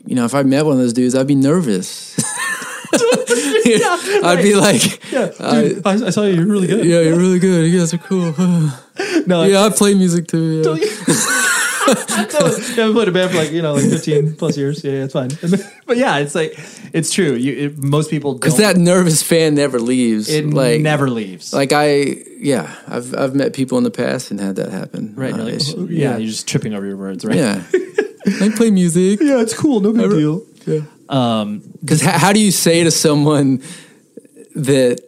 [0.07, 2.15] you know, if I met one of those dudes, I'd be nervous.
[4.25, 6.85] I'd be like, yeah, dude, I, I saw you, you're really good.
[6.85, 7.71] yeah, you're really good.
[7.71, 8.35] You guys are cool.
[9.27, 10.59] No, yeah, I play music too.
[10.59, 10.63] Yeah.
[10.63, 10.75] so,
[12.75, 14.85] yeah, I've played a band for like you know like 15 plus years.
[14.85, 15.31] Yeah, yeah it's fine.
[15.87, 16.55] but yeah, it's like
[16.93, 17.35] it's true.
[17.35, 18.35] You it, most people.
[18.35, 20.29] Because that nervous fan never leaves.
[20.29, 21.53] it like never leaves.
[21.53, 25.15] Like I, yeah, I've I've met people in the past and had that happen.
[25.17, 25.35] right?
[25.35, 27.37] Uh, like, "Oh, yeah, you're just tripping over your words, right?
[27.37, 27.63] yeah.
[28.41, 29.21] I play music.
[29.21, 29.81] yeah, it's cool.
[29.81, 30.43] No big deal.
[30.67, 30.81] Yeah.
[31.09, 33.63] Um, Because how, how do you say to someone
[34.55, 35.01] that?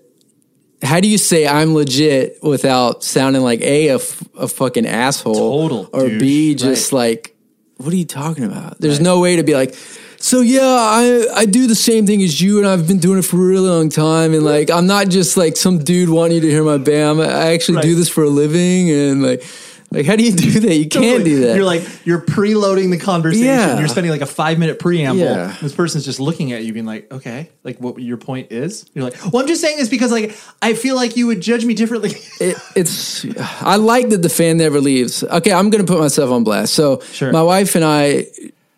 [0.81, 5.35] How do you say I'm legit without sounding like a a, f- a fucking asshole,
[5.35, 7.35] Total or douche, b just like
[7.79, 8.81] what are you talking about?
[8.81, 9.75] There's no way to be like.
[10.21, 13.25] So yeah, I I do the same thing as you, and I've been doing it
[13.25, 14.35] for a really long time.
[14.35, 17.21] And like, I'm not just like some dude wanting you to hear my band.
[17.23, 19.45] I actually do this for a living, and like,
[19.91, 20.75] like how do you do that?
[20.75, 21.57] You can't do that.
[21.57, 23.47] You're like you're preloading the conversation.
[23.47, 23.79] Yeah.
[23.79, 25.19] You're spending like a five minute preamble.
[25.25, 25.57] Yeah.
[25.63, 29.05] This person's just looking at you, being like, "Okay, like what your point is?" You're
[29.05, 31.75] like, "Well, I'm just saying this because like I feel like you would judge me
[31.75, 32.11] differently."
[32.41, 33.25] it, it's
[33.63, 35.25] I like that the fan never leaves.
[35.25, 36.75] Okay, I'm going to put myself on blast.
[36.75, 37.33] So Sure.
[37.33, 38.27] my wife and I,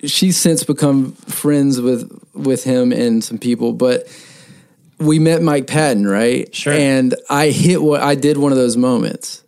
[0.05, 4.07] she's since become friends with with him and some people, but
[4.99, 6.55] we met Mike Patton, right?
[6.55, 6.73] Sure.
[6.73, 9.43] And I hit what I did one of those moments.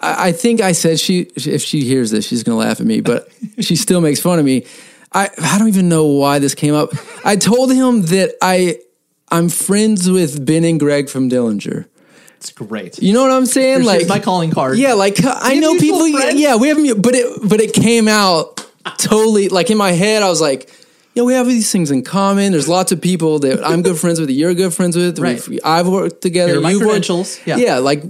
[0.00, 2.86] I, I think I said she if she hears this, she's going to laugh at
[2.86, 3.28] me, but
[3.60, 4.64] she still makes fun of me.
[5.12, 6.90] I I don't even know why this came up.
[7.24, 8.78] I told him that I
[9.30, 11.86] I'm friends with Ben and Greg from Dillinger.
[12.36, 13.02] it's great.
[13.02, 13.82] You know what I'm saying?
[13.82, 14.78] Here's- like my calling card.
[14.78, 16.10] Yeah, like uh, I know people.
[16.12, 16.38] friends?
[16.40, 18.64] Yeah, we have, mu- but it but it came out
[18.98, 20.22] totally like in my head.
[20.22, 20.70] I was like,
[21.14, 22.52] yeah, we have these things in common.
[22.52, 24.28] There's lots of people that I'm good friends with.
[24.28, 25.18] That you're good friends with.
[25.18, 25.44] Right.
[25.48, 26.52] We've- I've worked together.
[26.52, 27.40] Here are my you've worked- credentials.
[27.46, 27.56] Yeah.
[27.56, 28.02] yeah, like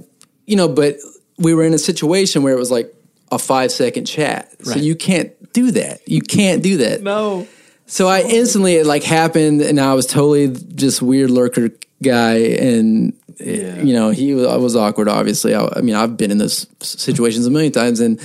[0.46, 0.96] you know, but
[1.38, 2.92] we were in a situation where it was like
[3.32, 4.50] a five second chat.
[4.64, 6.06] So you can't do that.
[6.08, 7.02] You can't do that.
[7.02, 7.46] No.
[7.86, 11.70] So I instantly it like happened, and I was totally just weird lurker
[12.02, 13.80] guy, and Yeah.
[13.80, 15.08] you know he was, I was awkward.
[15.08, 18.18] Obviously, I, I mean I've been in those situations a million times, and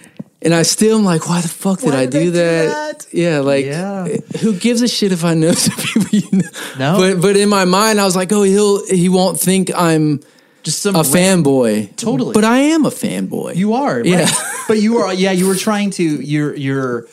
[0.42, 2.30] and I still am like, why the fuck did Why I did I do do
[2.32, 2.98] that?
[2.98, 3.06] that?
[3.14, 4.08] Yeah, like Yeah.
[4.40, 6.08] who gives a shit if I know some people?
[6.18, 6.50] You know?
[6.78, 6.98] No.
[6.98, 10.20] but but in my mind, I was like, oh, he'll he won't think I'm
[10.68, 11.96] Just some a fanboy.
[11.96, 12.34] Totally.
[12.34, 13.56] but I am a fanboy.
[13.56, 14.04] You are, right?
[14.06, 14.30] Yeah.
[14.68, 15.32] but you are, yeah.
[15.32, 16.02] You were trying to.
[16.02, 17.08] You're, you're.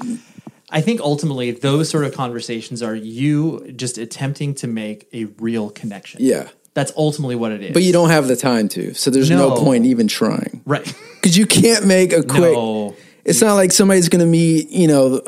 [0.70, 5.70] I think ultimately those sort of conversations are you just attempting to make a real
[5.70, 6.20] connection.
[6.22, 7.72] yeah, That's ultimately what it is.
[7.74, 9.56] but you don't have the time to, so there's no, No.
[9.56, 10.62] point even trying.
[10.66, 10.84] right?
[11.16, 12.53] because you can't make a quick.
[12.53, 12.93] No.
[13.24, 15.22] It's not like somebody's going to meet, you know,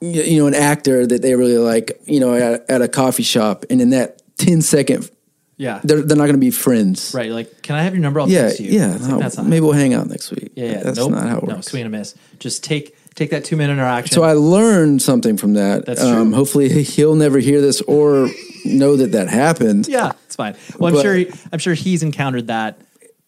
[0.00, 3.24] you you know, an actor that they really like, you know, at, at a coffee
[3.24, 5.10] shop, and in that 10 second,
[5.58, 5.80] Yeah.
[5.84, 7.12] they're they're not going to be friends.
[7.14, 7.30] Right.
[7.30, 8.20] Like, can I have your number?
[8.20, 8.70] I'll Yeah, text you.
[8.78, 8.94] yeah.
[8.94, 10.52] It's like, that's not maybe we'll hang out next week.
[10.54, 10.82] Yeah, yeah.
[10.82, 11.12] That's nope.
[11.12, 11.68] not how it No, works.
[11.68, 12.14] swing and a miss.
[12.38, 14.12] Just take take that two minute interaction.
[14.14, 15.86] So I learned something from that.
[15.86, 16.34] That's um, true.
[16.36, 18.28] Hopefully, he'll never hear this or
[18.64, 19.88] know that that happened.
[19.88, 20.56] yeah, it's fine.
[20.78, 21.14] Well, I'm But- sure.
[21.14, 22.78] He, I'm sure he's encountered that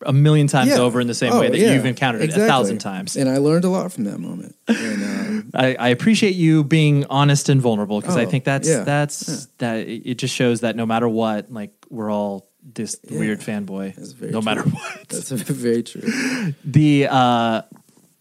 [0.06, 0.78] a million times Yeah.
[0.78, 2.48] over in the same Oh, way that yeah, you've encountered it a exactly.
[2.48, 3.16] thousand times.
[3.16, 4.54] And I learned a lot from that moment.
[4.68, 8.68] And, um, I, I appreciate you being honest and vulnerable because I Oh, think that's
[8.68, 12.96] yeah, that's that it it just shows that no matter what, like we're all this
[13.10, 13.94] weird fanboy.
[14.14, 14.44] very No true.
[14.44, 14.98] matter what.
[15.08, 16.54] that's very true.
[16.64, 17.62] the uh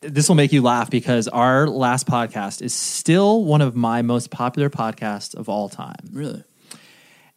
[0.01, 4.29] this will make you laugh because our last podcast is still one of my most
[4.31, 5.95] popular podcasts of all time.
[6.13, 6.43] Really?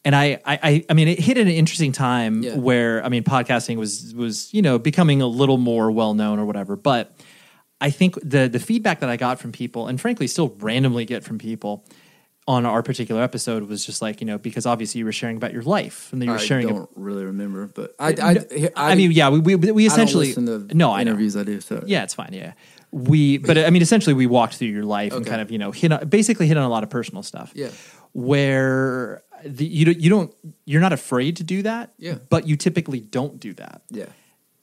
[0.04, 2.56] And I, I, I- I mean, it hit at an interesting time Yeah.
[2.56, 6.46] where I mean, podcasting was was you know becoming a little more well known or
[6.46, 6.74] whatever.
[6.76, 7.14] But
[7.80, 11.22] I think the the feedback that I got from people, and frankly, still randomly get
[11.24, 11.84] from people
[12.48, 15.52] on our particular episode, was just like you know because obviously you were sharing about
[15.52, 16.66] your life and then you were I sharing.
[16.68, 18.30] I don't really remember, but I, I,
[18.76, 21.10] I, I mean, yeah, we we, we essentially I don't to no, I know.
[21.12, 21.60] interviews I do.
[21.60, 22.30] So Yeah, it's fine.
[22.32, 22.54] Yeah,
[22.90, 23.36] we.
[23.36, 25.92] But I mean, essentially, we walked through your life and kind of you know hit
[25.92, 27.52] on, basically hit on a lot of personal stuff.
[27.54, 27.68] Yeah.
[28.12, 30.34] where the, you don't you don't
[30.64, 31.92] you're not afraid to do that.
[31.98, 32.18] Yeah.
[32.28, 33.82] but you typically don't do that.
[33.90, 34.06] yeah,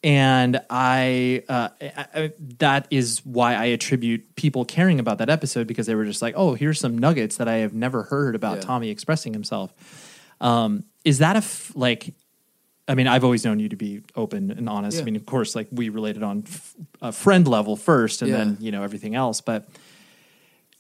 [0.04, 5.68] And I, uh, I, I that is why I attribute people caring about that episode
[5.68, 8.58] because they were just like, oh, here's some nuggets that I have never heard about
[8.58, 8.62] Yeah.
[8.62, 9.74] Tommy expressing himself.
[10.42, 12.14] Um, is that a f- like?
[12.90, 15.02] I mean, I've always known you to be open and honest.
[15.02, 18.38] I mean, of course, like we related on f- a friend level first, and Yeah.
[18.38, 19.42] then you know everything else.
[19.42, 19.68] But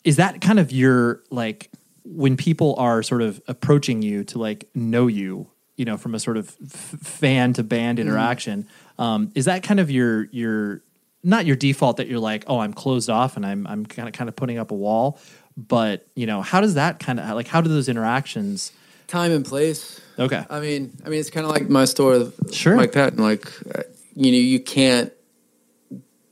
[0.05, 1.69] is that kind of your like
[2.09, 6.19] when people are sort of approaching you to like know you, you know, from a
[6.19, 8.07] sort of f- fan to band Mm-hmm.
[8.07, 8.67] interaction?
[8.97, 10.81] Um, is that kind of your your
[11.23, 14.13] not your default that you're like, oh, I'm closed off and I'm I'm kind of
[14.13, 15.19] kind of putting up a wall,
[15.57, 18.71] but you know, how does that kind of like how do those interactions?
[19.07, 20.01] Time and place.
[20.19, 22.75] Okay, I mean, I mean, it's kind of like my story, with Sure.
[22.75, 23.19] Mike Patton.
[23.21, 23.83] Like, uh,
[24.15, 25.13] you know, you can't.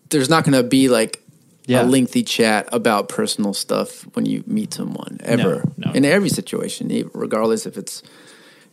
[0.10, 1.22] There's not going to be like
[1.68, 1.82] Yeah.
[1.82, 5.92] a lengthy chat about personal stuff when you meet someone ever no.
[5.94, 8.04] in every situation, regardless if it's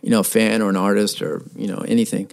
[0.03, 2.31] you know a fan or an artist or you know anything.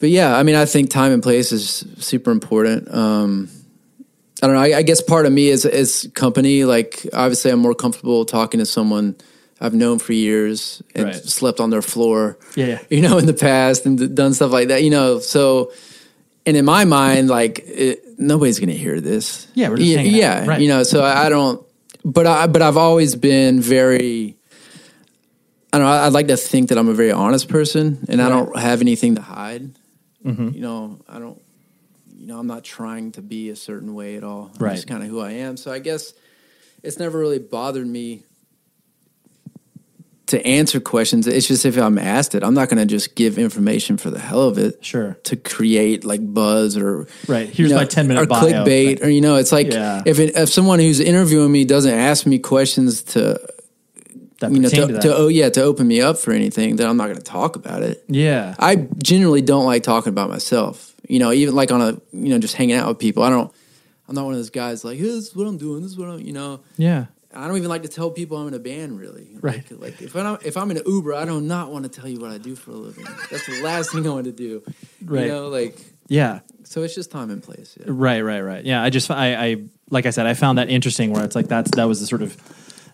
[0.00, 2.92] But yeah, I mean, I think time and place is super important.
[2.94, 3.48] Um,
[4.42, 4.62] I don't know.
[4.62, 6.64] I, I guess part of me is is company.
[6.64, 9.16] Like, obviously, I'm more comfortable talking to someone
[9.60, 11.14] I've known for years and Right.
[11.16, 12.38] slept on their floor.
[12.54, 14.82] Yeah, you know, in the past and d- done stuff like that.
[14.84, 15.72] You know, so
[16.46, 19.46] and in my mind, like it, nobody's going to hear this.
[19.54, 20.60] Yeah, we're just yeah, yeah, Right.
[20.60, 20.82] you know.
[20.82, 21.64] So I, don't.
[22.04, 24.36] But I but I've always been very.
[25.72, 25.92] I don't know.
[25.92, 28.80] I- I'd like to think that I'm a very honest person, and I don't have
[28.80, 29.70] anything to hide.
[30.24, 30.48] Mm-hmm.
[30.50, 31.40] You know, I don't.
[32.16, 34.50] You know, I'm not trying to be a certain way at all.
[34.60, 35.56] I'm just kind of who I am.
[35.56, 36.12] So I guess
[36.82, 38.24] it's never really bothered me
[40.28, 41.26] to answer questions.
[41.26, 44.18] It's just if I'm asked it, I'm not going to just give information for the
[44.18, 44.84] hell of it.
[44.84, 45.18] Sure.
[45.24, 47.48] To create like buzz or Right.
[47.48, 48.40] Here's you know, my 10 minute or bio.
[48.42, 50.02] clickbait or you know, it's like Yeah.
[50.06, 53.38] if it, if someone who's interviewing me doesn't ask me questions to
[54.40, 56.88] that you know to, to to oh yeah to open me up for anything, then
[56.88, 58.04] I'm not going to talk about it.
[58.06, 60.94] yeah, I generally don't like talking about myself.
[61.08, 63.24] You know, even like on a you know just hanging out with people.
[63.24, 63.52] I don't.
[64.08, 65.82] I'm not one of those guys like this is what I'm doing.
[65.82, 66.20] This is what I'm.
[66.20, 66.60] You know.
[66.76, 68.98] yeah, I don't even like to tell people I'm in a band.
[68.98, 69.64] Really, Right.
[69.70, 72.08] Like, like if I'm if I'm in an Uber, I do not want to tell
[72.08, 73.04] you what I do for a living.
[73.30, 74.62] That's the last thing I want to do.
[75.04, 75.26] Right.
[75.26, 75.76] You know, like
[76.08, 76.40] yeah.
[76.64, 77.76] so it's just time and place.
[77.78, 77.86] Yeah.
[77.88, 78.64] Right, right, right.
[78.64, 79.56] Yeah, I just I, I
[79.90, 82.22] like I said, I found that interesting where it's like that's that was the sort
[82.22, 82.32] of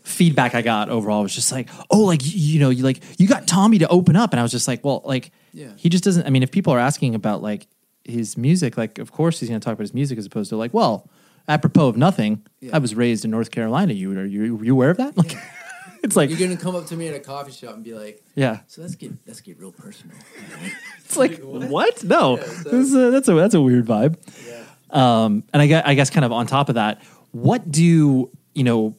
[0.03, 3.27] feedback I got overall was just like, oh, like you, you know, you like you
[3.29, 5.69] got Tommy to open up, and I was just like, well, like Yeah.
[5.77, 6.27] he just doesn't.
[6.27, 7.69] I mean, if people are asking about like
[8.05, 10.57] his music, like of course he's going to talk about his music as opposed to
[10.57, 11.09] like, well,
[11.49, 13.93] apropos of nothing, I was raised in North Carolina.
[13.93, 15.17] You are you you aware of that?
[15.17, 15.37] Like,
[16.03, 18.23] it's like You're gonna come up to me at a coffee shop and be like,
[18.35, 20.17] yeah, "So let's get let's get real personal."
[21.05, 22.03] it's like what?
[22.05, 24.17] No, This is a- that's a that's a weird vibe.
[24.47, 24.63] Yeah.
[24.91, 28.65] Um, and I guess, I guess kind of on top of that, what do you
[28.65, 28.97] know?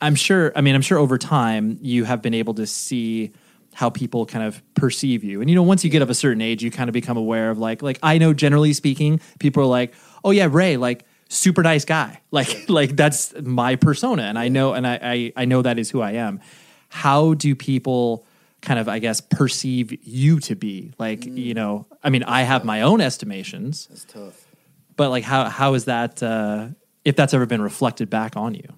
[0.00, 0.52] I'm sure.
[0.56, 3.32] I mean, I'm sure over time you have been able to see
[3.74, 5.40] how people kind of perceive you.
[5.40, 7.50] And you know, once you get of a certain age, you kind of become aware
[7.50, 9.94] of like, like I know generally speaking, people are like,
[10.24, 12.20] oh yeah, Ray, like super nice guy.
[12.30, 15.90] Like, like that's my persona, and I know, and I, I, I know that is
[15.90, 16.40] who I am.
[16.88, 18.26] How do people?
[18.64, 22.64] kind of i guess perceive you to be like you know i mean i have
[22.64, 24.46] my own estimations That's tough.
[24.94, 26.68] but like how how is that uh
[27.04, 28.68] if that's ever been reflected back on you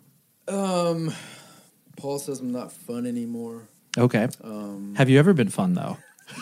[0.49, 1.13] Um,
[1.99, 3.69] Paul says I'm not fun anymore.
[3.99, 5.99] okay Um, have you ever been fun though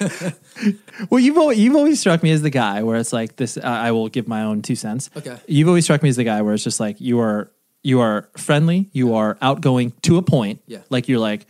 [1.10, 3.88] well you've always, you've always struck me as the guy where it's like this i
[3.88, 5.36] I will give my own two cents Okay.
[5.46, 7.50] you've always struck me as the guy where it's just like you are
[7.82, 10.78] you are friendly you are outgoing to a point Yeah.
[10.90, 11.46] like you're like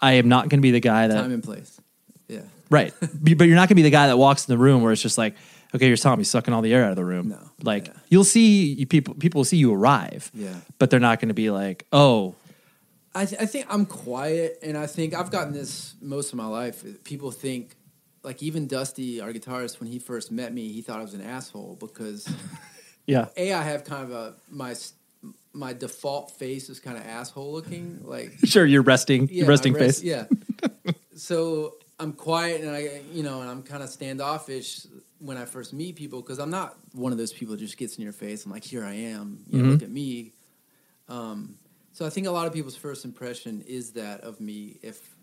[0.00, 1.80] i am not going to be the guy that Time and place.
[2.28, 2.40] Yeah.
[2.70, 2.92] Right.
[3.00, 5.02] But you're not going to be the guy that walks in the room where it's
[5.02, 5.34] just like,
[5.74, 7.28] okay, here's Tommy sucking all the air out of the room.
[7.28, 7.38] No.
[7.62, 7.92] Like Yeah.
[8.08, 10.30] you'll see you, people people will see you arrive.
[10.34, 10.54] Yeah.
[10.78, 12.34] But they're not going to be like, "Oh,
[13.14, 16.46] I, th- I think I'm quiet, and I think I've gotten this most of my
[16.46, 16.84] life.
[17.04, 17.76] People think,
[18.22, 21.22] like even Dustie, our guitarist, when he first met me, he thought I was an
[21.22, 22.28] asshole because
[23.06, 23.26] yeah.
[23.36, 24.74] a I have kind of a my
[25.52, 29.72] my default face is kind of asshole looking, like Sure, you're resting, yeah, your resting
[29.72, 30.02] rest- face.
[30.02, 30.24] Yeah.
[31.14, 34.86] so I'm quiet and I, you know, and I'm kind of standoffish
[35.20, 37.96] when I first meet people because I'm not one of those people that just gets
[37.96, 38.44] in your face.
[38.44, 39.38] I'm like, here I am.
[39.48, 40.32] You know, look at me.
[41.08, 41.56] Um,
[41.94, 45.14] so I think a lot of people's first impression is that of me if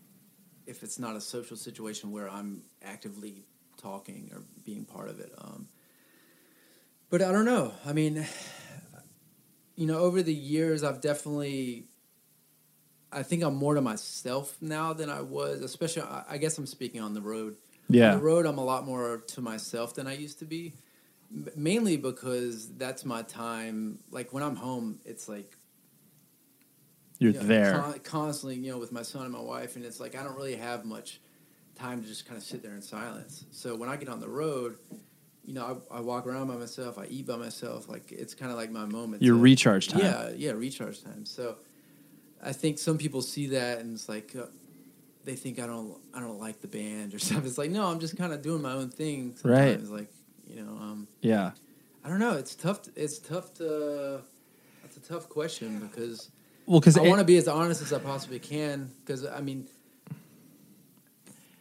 [0.65, 3.43] if it's not a social situation where I'm actively
[3.75, 5.33] talking or being part of it.
[5.37, 5.67] Um,
[7.09, 7.73] but I don't know.
[7.85, 8.25] I mean,
[9.75, 11.87] you know, over the years, I've definitely
[13.11, 16.65] I think I'm more to myself now than I was, especially I, I guess I'm
[16.65, 17.57] speaking on the road.
[17.89, 18.13] Yeah.
[18.13, 20.71] On the road I'm a lot more to myself than I used to be.
[21.53, 23.99] Mainly because that's my time.
[24.09, 25.57] Like when I'm home, it's like
[27.21, 27.79] You're you know, there.
[27.79, 30.35] con- constantly, you know, with my son and my wife, and it's like I don't
[30.35, 31.21] really have much
[31.75, 33.45] time to just kind of sit there in silence.
[33.51, 34.79] So when I get on the road,
[35.45, 37.87] you know, I, I walk around by myself, I eat by myself.
[37.87, 39.21] Like it's kind of like my moment.
[39.21, 40.01] Your to- recharge time.
[40.01, 41.25] Yeah, yeah, recharge time.
[41.25, 41.57] So
[42.43, 44.47] I think some people see that and it's like uh,
[45.23, 47.45] they think I don't, I don't like the band or stuff.
[47.45, 49.35] It's like no, I'm just kind of doing my own thing.
[49.43, 49.73] Right.
[49.73, 49.91] Sometimes.
[49.91, 50.11] Like
[50.47, 51.51] you know, um, yeah.
[52.03, 52.33] I don't know.
[52.33, 52.81] It's tough.
[52.81, 54.21] To, it's tough to.
[54.81, 56.31] That's a tough question because
[56.71, 59.67] Well, cuz I want to be as honest as I possibly can because I mean,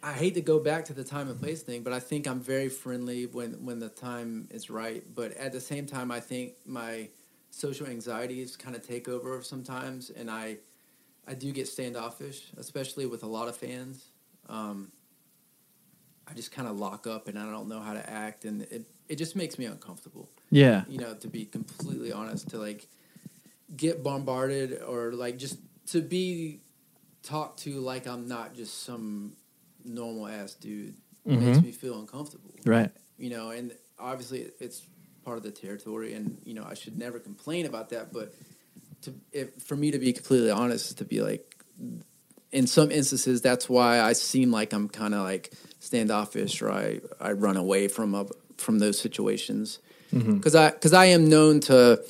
[0.05, 2.39] I hate to go back to the time and place thing, but I think I'm
[2.41, 5.03] very friendly when when the time is right.
[5.13, 7.09] But at the same time, I think my
[7.51, 10.59] social anxieties kind of take over sometimes, and I
[11.27, 14.13] I do get standoffish, especially with a lot of fans.
[14.49, 14.93] Um,
[16.29, 18.85] I just kind of lock up, and I don't know how to act, and it
[19.09, 20.29] it just makes me uncomfortable.
[20.51, 20.85] Yeah.
[20.89, 22.87] you know, to be completely honest, to like
[23.77, 25.59] get bombarded or like just
[25.89, 26.61] to be
[27.23, 29.37] talked to like I'm not just some
[29.85, 30.95] normal ass dude
[31.25, 31.63] makes Mhm.
[31.65, 32.55] me feel uncomfortable.
[32.65, 32.91] Right.
[33.19, 34.83] You know, and obviously it's
[35.25, 38.13] part of the territory, and you know I should never complain about that.
[38.13, 38.35] But
[39.03, 41.57] to if for me to be completely honest, to be like,
[42.53, 47.01] in some instances, that's why I seem like I'm kind of like standoffish, or I
[47.21, 49.79] I run away from a, from those situations
[50.13, 50.37] Mhm.
[50.37, 52.03] because I because I am known to.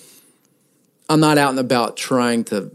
[1.10, 2.70] I'm not out and about trying to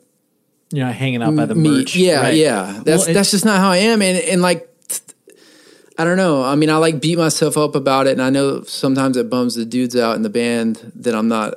[0.71, 1.95] You're not hanging out by the merch.
[1.95, 2.33] Yeah, right?
[2.35, 2.81] yeah.
[2.83, 4.69] That's Well, it- that's just not how I am, and and like.
[5.97, 6.43] I don't know.
[6.43, 9.55] I mean, I like beat myself up about it, and I know sometimes it bums
[9.55, 11.53] the dudes out in the band that I'm not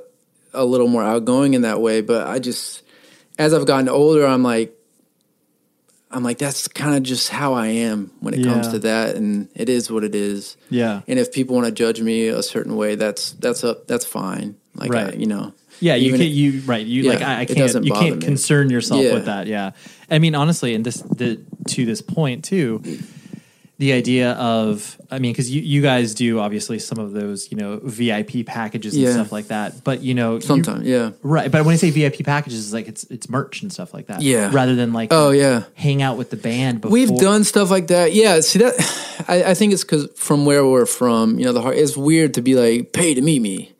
[0.54, 2.02] a little more outgoing in that way.
[2.02, 2.82] But I just,
[3.36, 4.72] as I've gotten older, I'm like,
[6.12, 9.48] I'm like, that's kind of just how I am when it comes to that, and
[9.56, 10.56] it is what it is.
[10.70, 11.00] Yeah.
[11.08, 14.54] And if people want to judge me a certain way, that's that's up, that's fine.
[14.76, 15.14] Like, Right.
[15.14, 16.30] I, you know, Yeah, you even can't.
[16.32, 16.84] You right.
[16.84, 17.84] You Yeah, like I, I can't.
[17.84, 18.22] You can't me.
[18.22, 19.14] concern yourself Yeah.
[19.14, 19.46] with that.
[19.46, 19.72] Yeah.
[20.10, 22.82] I mean, honestly, and this the, to this point too,
[23.78, 27.56] the idea of I mean, because you you guys do obviously some of those you
[27.56, 29.12] know VIP packages and Yeah.
[29.12, 31.10] stuff like that, but you know you- Sometimes, yeah.
[31.22, 31.48] right.
[31.50, 34.20] But when I say VIP packages, it's like it's it's merch and stuff like that.
[34.20, 34.50] Yeah.
[34.52, 35.64] rather than like Oh, yeah.
[35.74, 36.80] hang out with the band.
[36.80, 36.92] Before.
[36.92, 38.12] We've done stuff like that.
[38.14, 38.74] Yeah, see that.
[39.28, 41.76] I, I think it's because from where we're from, you know, the heart.
[41.76, 43.74] It's weird to be like pay to meet me.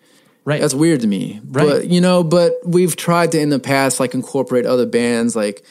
[0.49, 0.62] Right.
[0.62, 1.42] That's weird to me.
[1.44, 1.66] Right.
[1.66, 5.36] But you know, but we've tried to in the past like incorporate other bands.
[5.36, 5.62] Like,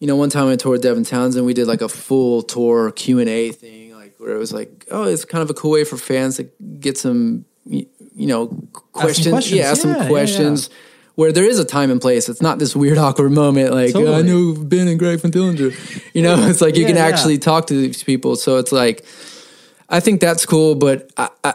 [0.00, 3.20] you know, one time I toured Devin Townsend, we did like a full tour Q
[3.20, 5.84] and A thing, like where it was like, oh, it's kind of a cool way
[5.84, 8.48] for fans to get some, you know,
[8.90, 9.28] questions.
[9.28, 9.56] questions.
[9.56, 10.68] Yeah, ask Yeah, some yeah, questions.
[11.14, 14.00] Where there is a time and place, it's not this weird awkward moment like oh,
[14.00, 14.16] Totally.
[14.16, 15.70] I know Ben and Greg from Dillinger.
[16.12, 17.06] You know, it's like you Yeah, can yeah.
[17.06, 18.34] actually talk to these people.
[18.34, 19.04] So it's like,
[19.88, 21.54] I think that's cool, but I, I,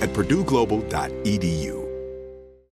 [0.00, 1.85] at purdueglobal.edu.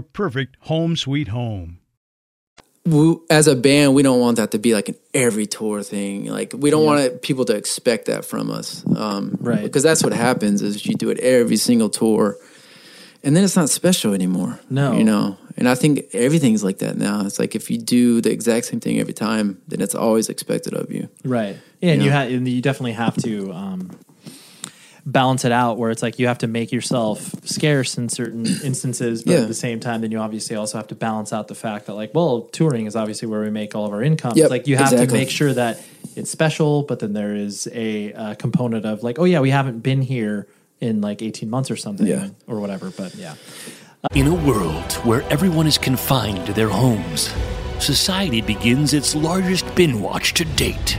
[0.00, 1.78] perfect home sweet home.
[2.84, 6.26] we, as a band, we don't want that to be like an every tour thing.
[6.26, 9.62] Like we don't want people to expect that from us, um, Right.
[9.62, 12.36] Because that's what happens is you do it every single tour,
[13.22, 14.58] and then it's not special anymore.
[14.68, 14.94] No.
[14.94, 17.24] you know, and I think everything's like that now.
[17.24, 20.74] It's like if you do the exact same thing every time, then it's always expected
[20.74, 21.08] of you.
[21.24, 21.56] Right.
[21.80, 22.16] Yeah, and You you know?
[22.16, 23.90] ha- and you definitely have to um,
[25.04, 29.22] balance it out where it's like you have to make yourself scarce in certain instances,
[29.24, 29.38] but Yeah.
[29.40, 31.94] at the same time, then you obviously also have to balance out the fact that
[31.94, 34.32] like, well, touring is obviously where we make all of our income.
[34.36, 35.82] Yep, it's like you have to make sure that
[36.14, 39.80] it's special, but then there is a uh, component of like, oh yeah, we haven't
[39.80, 40.46] been here
[40.80, 42.28] in like 18 months or something Yeah.
[42.46, 42.90] or whatever.
[42.90, 43.34] But yeah.
[44.14, 47.32] In a world where everyone is confined to their homes,
[47.78, 50.98] society begins its largest bin watch to date.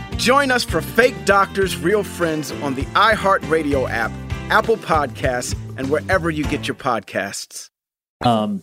[0.21, 4.11] Join us for Fake Doctors, Real Friends on the iHeartRadio app,
[4.51, 7.69] Apple Podcasts, and wherever you get your podcasts.
[8.23, 8.61] Um,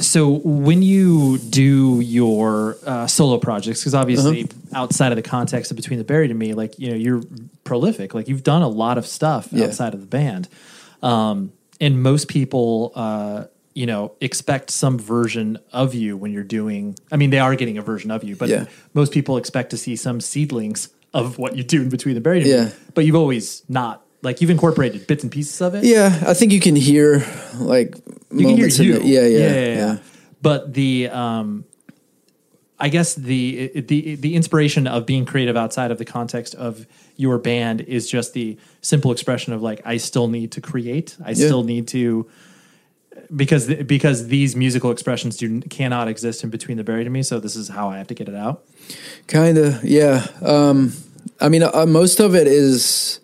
[0.00, 4.82] so when you do your uh, solo projects, because obviously Uh-huh.
[4.82, 7.22] outside of the context of Between the Buried and Me, like you know, you're
[7.64, 8.12] prolific.
[8.12, 9.64] Like you've done a lot of stuff Yeah.
[9.64, 10.46] outside of the band,
[11.02, 13.44] um, and most people, uh,
[13.74, 16.96] you know, expect some version of you when you're doing.
[17.12, 18.64] I mean, they are getting a version of you, but Yeah.
[18.94, 22.46] most people expect to see some seedlings of what you do in Between the Buried
[22.46, 22.70] Yeah.
[22.94, 25.84] But you've always not like you've incorporated bits and pieces of it.
[25.84, 27.24] Yeah, I think you can hear
[27.58, 27.96] like
[28.32, 28.96] you can hear you.
[28.96, 29.04] it.
[29.04, 29.96] Yeah, yeah, yeah, yeah, yeah.
[30.42, 31.64] But the, um,
[32.78, 37.38] I guess the the the inspiration of being creative outside of the context of your
[37.38, 41.16] band is just the simple expression of like I still need to create.
[41.24, 42.26] I still need to
[43.34, 47.22] because because these musical expressions do cannot exist in between the buried and me.
[47.22, 48.64] So this is how I have to get it out.
[49.26, 50.26] Kind of, yeah.
[50.42, 50.92] Um,
[51.40, 53.20] I mean, uh, most of it is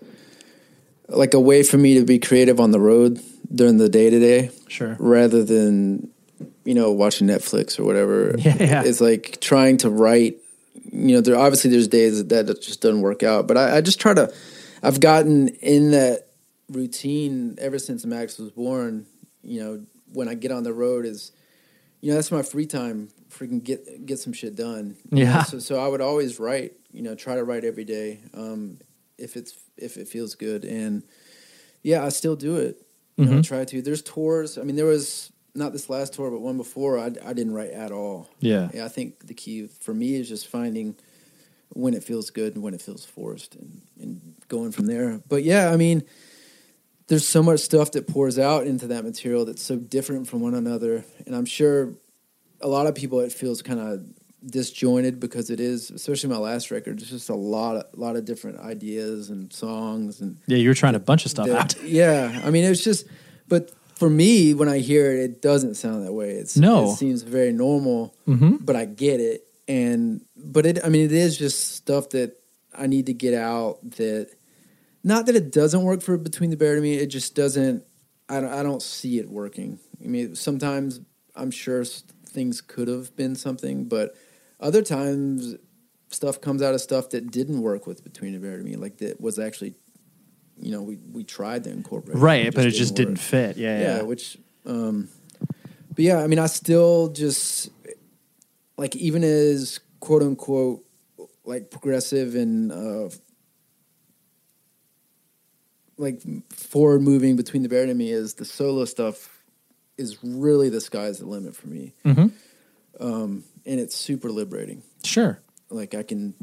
[1.09, 3.21] like a way for me to be creative on the road
[3.55, 4.97] during the day to day, Sure.
[4.99, 6.11] rather than
[6.65, 8.35] you know watching Netflix or whatever.
[8.39, 8.83] Yeah, yeah.
[8.85, 10.37] It's like trying to write.
[10.93, 13.81] You know, there obviously there's days that that just doesn't work out, but I, I
[13.81, 14.33] just try to.
[14.83, 16.27] I've gotten in that
[16.69, 19.07] routine ever since Max was born.
[19.47, 21.33] You know, when I get on the road is,
[22.01, 23.09] you know, that's my free time.
[23.31, 24.97] Freaking get get some shit done.
[25.11, 25.43] Yeah.
[25.45, 26.73] So so I would always write.
[26.93, 28.21] You know, try to write every day.
[28.35, 28.79] Um,
[29.19, 31.03] if it's if it feels good, and
[31.83, 32.83] yeah, I still do it.
[33.17, 33.45] You know, I Mhm.
[33.47, 33.83] try to.
[33.83, 34.59] There's tours.
[34.59, 36.99] I mean, there was not this last tour, but one before.
[36.99, 38.29] I I didn't write at all.
[38.41, 38.71] Yeah.
[38.75, 40.97] Yeah, I think the key for me is just finding
[41.71, 45.21] when it feels good and when it feels forced and, and going from there.
[45.29, 46.05] But yeah, I mean,
[47.09, 50.55] there's so much stuff that pours out into that material that's so different from one
[50.55, 51.05] another.
[51.27, 51.93] And I'm sure
[52.61, 54.05] a lot of people it feels kind of
[54.45, 58.25] disjointed because it is, especially my last record, it's just a lot of lot of
[58.25, 61.83] different ideas and songs and Yeah, you're trying a bunch of stuff that- out.
[61.85, 63.07] Yeah, I mean, it's just,
[63.49, 66.33] but for me, when I hear it, it doesn't sound that way.
[66.33, 66.91] It's No.
[66.91, 68.65] it seems very normal, Mhm.
[68.65, 72.37] but I get it, and but it, I mean, it is just stuff that
[72.75, 73.79] I need to get out.
[73.93, 74.29] That
[75.07, 77.85] not that it doesn't work for Between the Buried and Me, it just doesn't.
[78.29, 79.79] I don't, I don't see it working.
[80.05, 81.01] I mean, sometimes
[81.37, 84.17] I'm sure things could have been something, but
[84.59, 85.55] other times
[86.09, 88.99] stuff comes out of stuff that didn't work with Between the Buried and Me, like
[88.99, 89.75] that was actually
[90.59, 92.97] you know, we we tried to incorporate, Right, but it just work.
[92.97, 93.57] didn't fit.
[93.57, 94.03] Yeah, yeah.
[94.03, 95.09] which, um,
[95.95, 97.69] but yeah, I mean, I still just
[98.77, 100.83] like even as quote unquote
[101.45, 103.09] like progressive and uh,
[105.99, 106.23] like
[106.53, 109.43] forward moving Between the Buried and Me is the solo stuff
[109.97, 112.31] is really the sky's the limit for me, Mhm.
[113.01, 114.83] um, and it's super liberating.
[115.05, 115.39] Sure.
[115.71, 116.35] Like I can.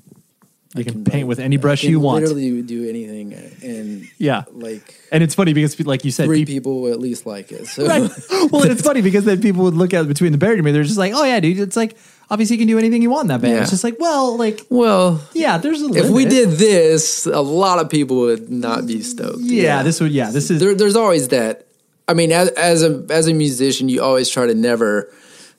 [0.76, 2.24] You can paint with any brush can you want.
[2.24, 4.44] Literally do anything, and Yeah.
[4.52, 7.52] like And it's funny because, like you said, three peop- people will at least like
[7.52, 7.68] it.
[7.68, 8.02] So right.
[8.52, 10.72] Well, it's funny because then people would look at Between the Buried and Me.
[10.72, 11.60] They're just like, oh yeah, dude.
[11.60, 11.96] It's like
[12.32, 13.54] obviously you can do anything you want in that band.
[13.54, 13.62] Yeah.
[13.62, 17.78] It's just like, well, like, well, yeah, there's a if we did this, a lot
[17.78, 19.42] of people would not be stoked.
[19.42, 21.68] yeah, this would, yeah, this is there, there's always that.
[22.08, 25.14] I mean, as, as a as a musician, you always try to never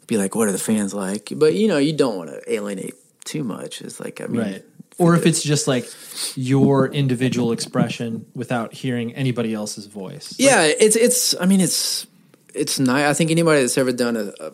[0.08, 1.32] be like, what are the fans like?
[1.36, 2.94] But you know, you don't want to alienate
[3.24, 3.80] too much.
[3.80, 4.64] It's like, I mean, right.
[4.98, 5.86] Or if it's just like
[6.36, 10.34] your individual expression without hearing anybody else's voice.
[10.38, 11.34] yeah, it's it's.
[11.40, 12.06] I mean, it's
[12.54, 13.04] it's nice.
[13.06, 14.52] I think anybody that's ever done a, a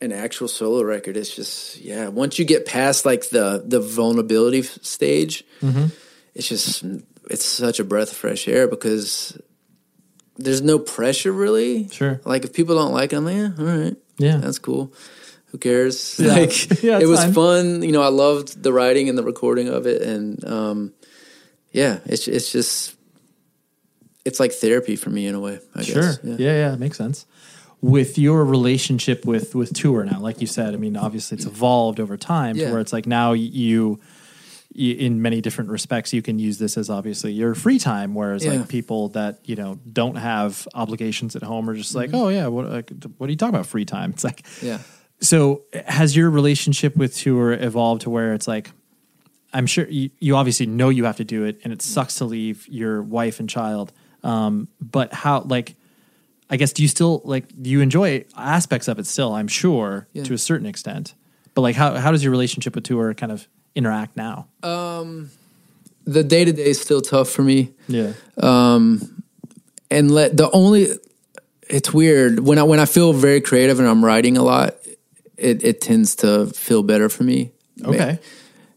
[0.00, 2.08] an actual solo record, it's just yeah.
[2.08, 5.90] Once you get past like the the vulnerability stage, Mhm.
[6.34, 6.82] it's just
[7.30, 9.36] it's such a breath of fresh air because
[10.36, 11.88] there's no pressure really.
[11.88, 12.20] Sure.
[12.24, 14.36] Like if people don't like it, I'm like, yeah, all right, Yeah.
[14.38, 14.92] that's cool.
[15.54, 16.18] Who cares?
[16.18, 16.32] Yeah.
[16.34, 17.32] Like Yeah, it was fine.
[17.32, 17.82] fun.
[17.84, 20.92] You know, I loved the writing and the recording of it, and um,
[21.70, 22.96] yeah, it's it's just
[24.24, 25.60] it's like therapy for me in a way.
[25.76, 26.02] I sure.
[26.02, 26.18] guess.
[26.24, 26.36] Yeah.
[26.70, 27.24] yeah, makes sense.
[27.80, 32.00] With your relationship with with tour now, like you said, I mean, obviously it's evolved
[32.00, 32.66] over time Yeah.
[32.66, 34.00] to where it's like now you,
[34.74, 38.12] in many different respects, you can use this as obviously your free time.
[38.16, 38.54] Whereas Yeah.
[38.54, 42.14] like people that you know don't have obligations at home are just like, Mhm.
[42.18, 44.10] oh yeah, what like, what are you talking about free time?
[44.10, 44.78] It's like, Yeah.
[45.24, 48.70] So has your relationship with tour evolved to where it's like,
[49.52, 52.24] I'm sure you, you obviously know you have to do it, and it sucks to
[52.24, 53.92] leave your wife and child.
[54.22, 55.76] Um, but how like
[56.50, 59.32] I guess do you still like do you enjoy aspects of it still?
[59.32, 60.24] I'm sure Yeah.
[60.24, 61.14] to a certain extent.
[61.54, 64.48] But like how how does your relationship with tour kind of interact now?
[64.62, 65.30] Um,
[66.04, 67.70] the day to day is still tough for me.
[67.88, 68.12] Yeah.
[68.42, 69.22] Um,
[69.90, 70.88] and let the only
[71.70, 74.74] it's weird when I when I feel very creative and I'm writing a lot,
[75.36, 77.52] it it tends to feel better for me.
[77.84, 78.18] Okay.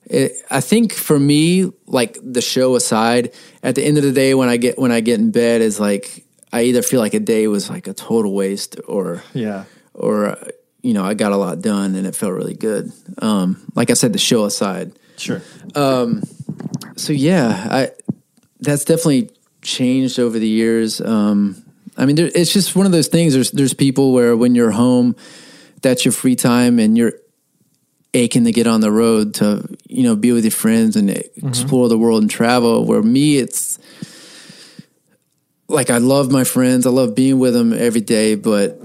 [0.09, 4.33] It, I think for me, like the show aside, at the end of the day,
[4.33, 7.19] when I get when I get in bed, is like I either feel like a
[7.19, 9.65] day was like a total waste, or Yeah.
[9.93, 10.37] or
[10.81, 12.91] you know I got a lot done and it felt really good.
[13.21, 15.41] Um, like I said, the show aside, Sure.
[15.75, 16.23] um,
[16.95, 17.89] so yeah, I
[18.61, 19.29] that's definitely
[19.61, 21.01] changed over the years.
[21.01, 21.61] Um,
[21.97, 23.33] I mean, there, it's just one of those things.
[23.33, 25.17] There's there's people where when you're home,
[25.87, 27.13] that's your free time, and you're
[28.13, 31.47] aching to get on the road to you know be with your friends and mm-hmm.
[31.47, 32.85] explore the world and travel.
[32.85, 33.79] Where me, it's
[35.67, 36.85] like I love my friends.
[36.85, 38.79] I love being with them every day, but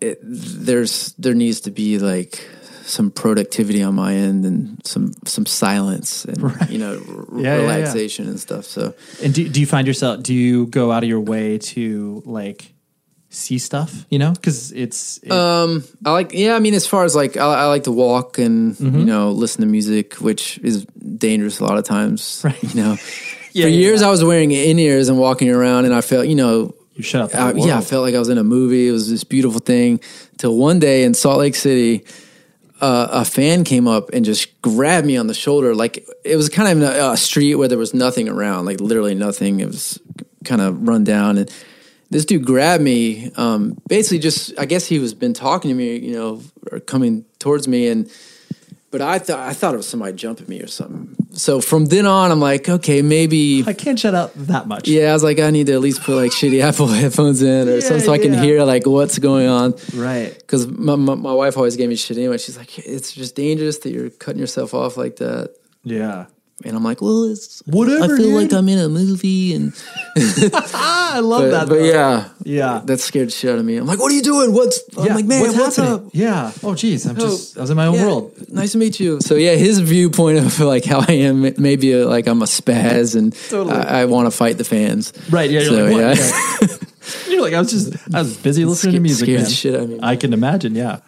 [0.00, 2.46] it, there's there needs to be like
[2.84, 7.56] some productivity on my end and some some silence and you know r- Yeah, yeah,
[7.56, 7.62] yeah.
[7.62, 8.64] relaxation and stuff.
[8.64, 12.22] So And do, do you find yourself, do you go out of your way to
[12.24, 12.72] like
[13.36, 14.32] see stuff, you know?
[14.42, 17.66] Cause it's, it- Um, I like, yeah, I mean, as far as like, I, I
[17.66, 20.84] like to walk and, you know, listen to music, which is
[21.18, 22.62] dangerous a lot of times, right.
[22.62, 22.92] you know.
[22.92, 26.26] Yeah, For yeah, years, I was wearing in ears and walking around, and I felt,
[26.28, 27.34] you know, you shut up.
[27.34, 28.88] I, yeah, I felt like I was in a movie.
[28.88, 30.00] It was this beautiful thing.
[30.38, 32.04] Till one day in Salt Lake City,
[32.80, 35.74] uh, a fan came up and just grabbed me on the shoulder.
[35.74, 39.14] Like it was kind of a, a street where there was nothing around, like literally
[39.14, 39.60] nothing.
[39.60, 39.98] It was
[40.44, 41.50] kind of run down, and
[42.10, 43.30] this dude grabbed me.
[43.36, 46.42] Um, basically, just I guess he was been talking to me, you know,
[46.72, 48.10] or coming towards me, and
[48.90, 51.14] but I thought I thought it was somebody jumping me or something.
[51.32, 54.88] So from then on, I'm like, okay, maybe I can't shut up that much.
[54.88, 57.68] yeah, I was like, I need to at least put like shitty Apple headphones in
[57.68, 58.40] or Yeah, something so I can yeah.
[58.42, 59.74] hear like what's going on.
[59.94, 60.32] Right.
[60.34, 62.38] Because my, my, my wife always gave me shit anyway.
[62.38, 65.54] She's like, it's just dangerous that you're cutting yourself off like that.
[65.84, 66.26] Yeah.
[66.64, 68.34] And I'm like, well, it's Whatever, I feel dude.
[68.34, 69.74] like I'm in a movie, and
[70.16, 71.68] I love but, that.
[71.68, 71.84] But though.
[71.84, 72.80] yeah, Yeah.
[72.84, 73.76] that scared the shit out of me.
[73.76, 74.54] I'm like, what are you doing?
[74.54, 74.80] What's?
[74.96, 76.06] I'm like, man, what's, happening?
[76.06, 76.10] up?
[76.14, 76.52] Yeah.
[76.62, 77.04] Oh, geez.
[77.06, 78.32] I'm Oh, just, I was in my own yeah, world.
[78.48, 79.20] Nice to meet you.
[79.20, 83.16] So yeah, his viewpoint of like how I am, maybe uh, like I'm a spaz
[83.16, 83.74] and Totally.
[83.76, 85.12] I, I want to fight the fans.
[85.30, 85.50] Right.
[85.50, 85.60] Yeah.
[85.60, 86.24] You're So, like, yeah.
[86.62, 86.76] Yeah.
[87.28, 89.26] You're like, I was just, I was busy listening to music.
[89.26, 89.48] scared man.
[89.48, 89.98] the shit out of me.
[90.02, 90.74] I can imagine.
[90.74, 91.00] Yeah.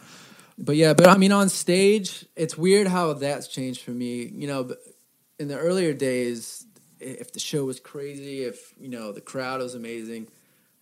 [0.58, 4.24] But yeah, but I mean, on stage, it's weird how that's changed for me.
[4.34, 4.70] You know,
[5.38, 6.66] in the earlier days,
[7.00, 10.28] if the show was crazy, if you know the crowd was amazing,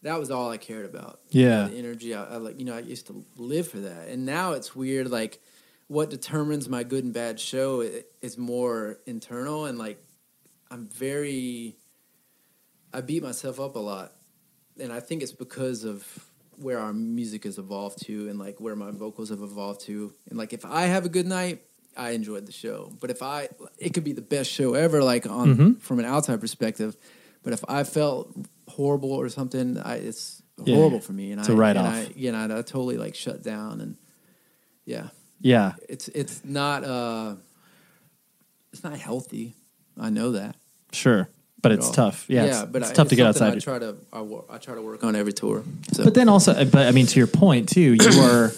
[0.02, 1.20] that was all I cared about.
[1.30, 1.68] Yeah.
[1.68, 2.14] the energy.
[2.14, 5.11] I, I like, you know, I used to live for that, and now it's weird.
[5.11, 5.40] Like,
[5.88, 7.88] what determines my good and bad show
[8.22, 10.02] is more internal, and like,
[10.70, 11.76] I'm very.
[12.92, 14.12] I beat myself up a lot,
[14.80, 16.07] and I think it's because of
[16.59, 20.38] where our music has evolved to and like where my vocals have evolved to and
[20.38, 21.62] like if i have a good night
[21.99, 25.26] i enjoyed the show but if i it could be the best show ever like
[25.28, 25.80] on Mhm.
[25.80, 26.97] from an outside perspective
[27.42, 28.34] but if i felt
[28.68, 30.76] horrible or something I, it's Yeah.
[30.76, 31.94] horrible for me and It's a I, write-off.
[31.94, 33.97] I you know I, totally like shut down and
[34.84, 35.09] yeah
[35.40, 35.72] Yeah.
[35.88, 37.34] it's it's not uh
[38.72, 39.55] it's not healthy
[39.99, 40.57] i know that
[40.92, 41.28] Sure.
[41.62, 41.92] But it's all.
[41.94, 42.26] tough.
[42.28, 42.44] Yeah.
[42.44, 43.55] yeah it's, but it's I, tough to get outside.
[43.55, 44.20] i try to I,
[44.51, 47.18] I try to work on every tour so But then also, but I mean, to
[47.18, 48.53] your point too, you are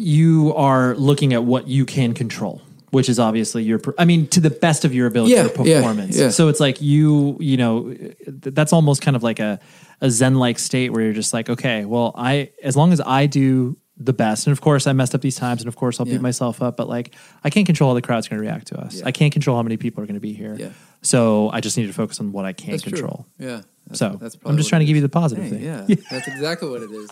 [0.00, 3.80] you are looking at what you can control, which is obviously your.
[3.98, 6.16] I mean, to the best of your ability, Yeah, your yeah, performance.
[6.18, 6.30] yeah.
[6.30, 7.94] So it's like you, you know,
[8.26, 9.60] that's almost kind of like a
[10.00, 13.26] a zen like state where you're just like, okay, well, I as long as I
[13.26, 14.46] do the best.
[14.46, 16.14] And of course, I messed up these times, and of course, I'll Yeah.
[16.14, 16.76] beat myself up.
[16.76, 18.96] But like, I can't control how the crowd's going to react to us.
[18.96, 19.02] Yeah.
[19.06, 20.56] I can't control how many people are going to be here.
[20.58, 20.70] Yeah.
[21.02, 22.92] So I just need to focus on what I can That's true.
[22.92, 23.26] control.
[23.38, 23.60] Yeah.
[23.86, 25.62] That's, So, that's I'm just trying to give you the positive Hey, thing.
[25.64, 27.10] Yeah, that's exactly what it is.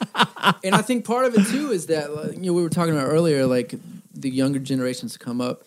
[0.65, 2.93] and I think part of it too is that like, you know we were talking
[2.95, 3.75] about earlier, like
[4.15, 5.65] the younger generations come up.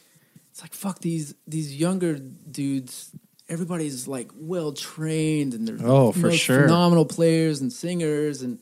[0.51, 3.11] It's like fuck these these younger dudes.
[3.49, 6.63] Everybody's like well trained and they're Oh, for sure.
[6.63, 8.59] phenomenal players and singers and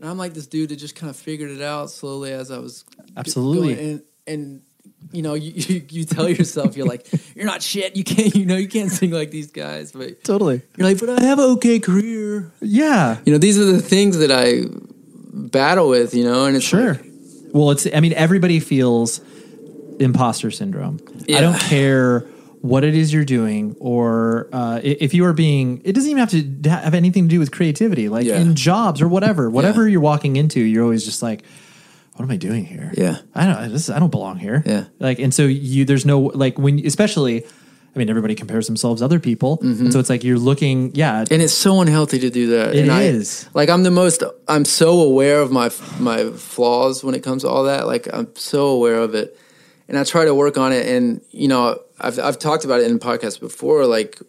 [0.00, 2.58] and I'm like this dude that just kind of figured it out slowly as I
[2.58, 2.84] was
[3.16, 3.74] Absolutely.
[3.74, 3.88] going.
[3.88, 4.62] and and
[5.12, 8.44] you know you, you you tell yourself you're like you're not shit you can't you
[8.46, 10.62] know you can't sing like these guys but Totally.
[10.76, 13.18] you're like but I have an okay career Yeah.
[13.24, 14.64] you know these are the things that I
[15.32, 16.94] battle with you know and it's Sure.
[16.94, 17.04] like,
[17.52, 17.86] Well, it's.
[17.94, 19.20] I mean, everybody feels
[20.00, 21.00] imposter syndrome.
[21.26, 21.38] Yeah.
[21.38, 22.26] I don't care
[22.62, 25.80] what it is you're doing, or uh, if you are being.
[25.84, 26.30] It doesn't even have
[26.62, 28.08] to have anything to do with creativity.
[28.08, 28.38] Like Yeah.
[28.40, 31.42] in jobs or whatever, whatever you're walking into, you're always just like,
[32.16, 32.92] "What am I doing here?
[32.96, 33.18] Yeah.
[33.34, 33.72] I don't.
[33.72, 33.90] This.
[33.90, 34.62] I don't belong here.
[34.66, 34.84] Yeah.
[34.98, 35.84] Like, and so you.
[35.84, 37.44] There's no like when, especially.
[37.96, 40.92] I mean, everybody compares themselves to other people, and so it's like you're looking.
[40.94, 43.48] Yeah, and it's so unhealthy to do that It and I- is.
[43.54, 47.48] like I'm the most I'm so aware of my my flaws when it comes to
[47.48, 49.36] all that like I'm so aware of it
[49.88, 52.90] and I try to work on it and you know I've I've talked about it
[52.90, 54.20] in podcasts before like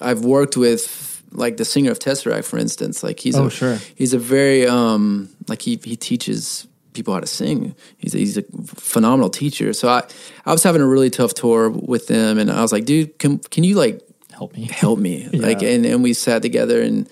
[0.00, 3.02] I've worked with like the singer of Tesseract for instance.
[3.02, 3.78] Like he's Oh, a, sure.
[3.96, 7.74] he's a very um like he he teaches people how to sing.
[7.98, 9.72] He's a, he's a phenomenal teacher.
[9.72, 10.04] So I
[10.46, 13.38] I was having a really tough tour with them and I was like dude can
[13.38, 14.00] can you like
[14.32, 14.64] help me.
[14.70, 15.28] help me?
[15.32, 17.08] Like and, and we sat together and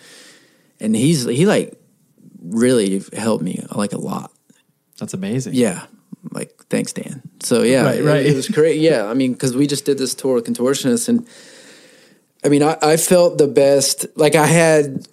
[0.80, 1.74] and he's he like
[2.40, 4.30] really helped me like a lot.
[4.98, 5.54] That's amazing.
[5.54, 5.86] yeah
[6.30, 8.26] like thanks dan so yeah Right, it, right.
[8.26, 11.26] it was great yeah i mean because we just did this tour with contortionists and
[12.44, 15.06] i mean I, I felt the best like i had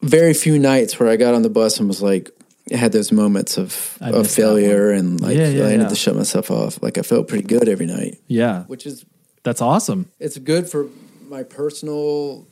[0.00, 2.30] very few nights where i got on the bus and was like
[2.72, 5.86] I had those moments of, I of failure and like Yeah, yeah, I yeah.
[5.88, 6.82] to shut myself off.
[6.82, 9.04] Like I felt pretty good every night, Yeah, which is
[9.42, 10.08] that's awesome.
[10.18, 10.88] it's good for
[11.28, 12.48] my personal,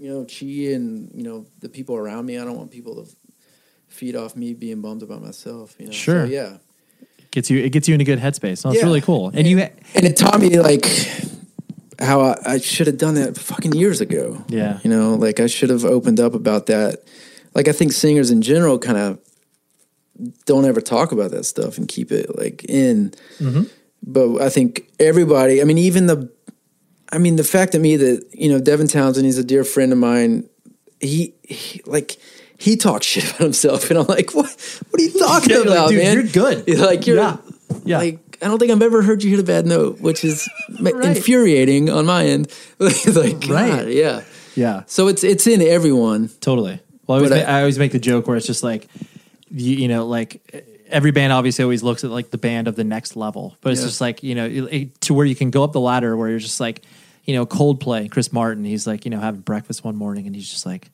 [0.00, 2.38] you know, chi and you know the people around me.
[2.38, 3.10] I don't want people to
[3.88, 5.76] feed off me being bummed about myself.
[5.78, 6.24] You know, Sure.
[6.26, 6.56] So, yeah,
[7.34, 7.58] Gets you.
[7.58, 8.64] It gets you in a good headspace.
[8.64, 8.84] No, it's Yeah.
[8.86, 9.32] really cool.
[9.34, 9.58] And you.
[9.58, 10.86] and it taught me like
[11.98, 14.44] how I, I should have done that fucking years ago.
[14.48, 14.78] Yeah.
[14.84, 17.02] you know, like I should have opened up about that.
[17.52, 19.18] Like I think singers in general kind of
[20.46, 23.10] don't ever talk about that stuff and keep it like in.
[23.40, 23.64] Mm-hmm.
[24.06, 25.60] But I think everybody.
[25.60, 26.30] I mean, even the.
[27.10, 29.90] I mean, the fact to me that you know Devin Townsend, he's a dear friend
[29.90, 30.48] of mine.
[31.00, 32.16] He, he like
[32.58, 34.46] he talks shit about himself, and I'm like, what?
[34.90, 36.14] What are you talking Yeah, you're like, about, "Dude, man?
[36.14, 37.36] you're good." You're like you're Yeah.
[37.84, 37.98] Yeah.
[37.98, 40.48] like I don't think I've ever heard you hit a bad note, which is
[40.80, 40.94] Right.
[41.04, 42.52] infuriating on my end.
[42.78, 43.02] like,
[43.40, 43.88] God, Right.
[43.88, 44.22] yeah.
[44.54, 44.82] Yeah.
[44.86, 46.28] So it's it's in everyone.
[46.40, 46.80] Totally.
[47.06, 48.88] Well, I always, But ma- I- I, always make the joke where it's just like,
[49.50, 52.84] you, you know, like every band obviously always looks at like the band of the
[52.84, 53.86] next level, but it's Yeah.
[53.88, 56.38] just like you know it- to where you can go up the ladder where you're
[56.38, 56.82] just like,
[57.24, 60.48] you know, Coldplay, Chris Martin, he's like you know having breakfast one morning and he's
[60.50, 60.90] just like.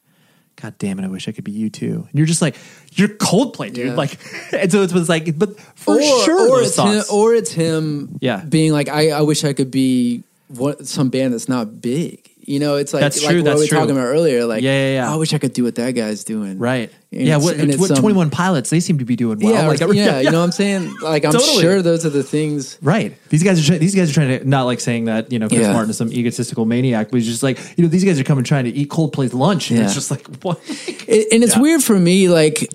[0.62, 1.04] God damn it!
[1.04, 2.06] I wish I could be you too.
[2.08, 2.56] And you're just like
[2.92, 3.86] you're Coldplay, dude.
[3.88, 3.94] Yeah.
[3.94, 4.18] Like,
[4.52, 8.18] and so it was like, but for or, sure, or it's him, or it's him.
[8.20, 8.44] Yeah.
[8.44, 12.29] being like, I, I wish I could be what some band that's not big.
[12.50, 13.78] You know, it's like That's like true, what that's we were true.
[13.78, 14.44] talking about earlier.
[14.44, 15.10] Like, Yeah, yeah, yeah.
[15.10, 16.58] Oh, I wish I could do what that guy's doing.
[16.58, 16.92] right?
[17.12, 18.70] And yeah, what, and it's what um, some- Twenty One Pilots?
[18.70, 19.52] They seem to be doing well.
[19.54, 20.94] Yeah, like, or- yeah, you know what I'm saying?
[21.00, 21.62] Like, I'm Totally.
[21.62, 22.76] sure those are the things.
[22.82, 23.16] Right.
[23.28, 25.60] These guys are these guys are trying to not like saying that you know Chris
[25.60, 25.72] Yeah.
[25.72, 28.44] Martin is some egotistical maniac, but he's just like you know these guys are coming
[28.44, 29.84] trying to eat Coldplay's lunch, and Yeah.
[29.86, 30.60] it's just like what?
[31.06, 31.62] It, and it's Yeah.
[31.62, 32.68] weird for me, like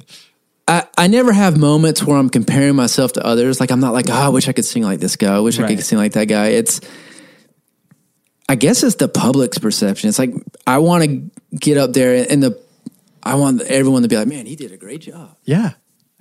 [0.68, 3.60] I, I never have moments where I'm comparing myself to others.
[3.60, 5.36] Like I'm not like, oh, I wish I could sing like this guy.
[5.36, 6.48] I wish I could sing like that guy.
[6.48, 6.80] It's
[8.48, 10.10] I guess it's the public's perception.
[10.10, 10.34] It's like
[10.68, 12.62] I want to get up there and the
[13.24, 15.36] I want everyone to be like, man, he did a great job.
[15.46, 15.72] yeah,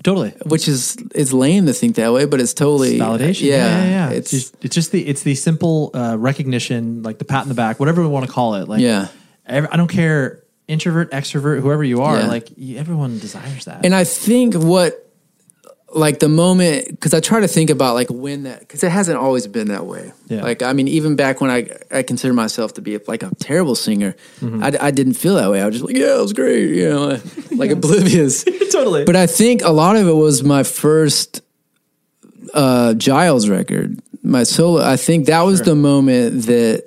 [0.02, 0.30] totally.
[0.46, 3.42] Which is it's lame to think that way, but it's totally Validation.
[3.42, 4.10] Yeah, Yeah, yeah, yeah.
[4.10, 7.50] It's It's just, it's just the it's the simple uh, recognition, like the pat in
[7.50, 8.68] the back, whatever we want to call it.
[8.68, 9.08] Like Yeah.
[9.46, 12.18] ev- I don't care, introvert, extrovert, whoever you are.
[12.20, 12.26] Yeah.
[12.28, 13.84] Like everyone desires that.
[13.84, 15.03] And I think what,
[15.94, 19.16] like the moment, because I try to think about like when that, because it hasn't
[19.16, 20.12] always been that way.
[20.26, 20.42] Yeah.
[20.42, 23.74] Like I mean, even back when I I consider myself to be like a terrible
[23.74, 24.62] singer, Mm-hmm.
[24.62, 25.62] I, I didn't feel that way.
[25.62, 27.20] I was just like, yeah, it was great, you know,
[27.52, 28.44] like oblivious.
[28.72, 29.04] totally.
[29.04, 31.40] But I think a lot of it was my first
[32.52, 34.82] uh, Giles record, my solo.
[34.82, 36.84] I think that was the moment that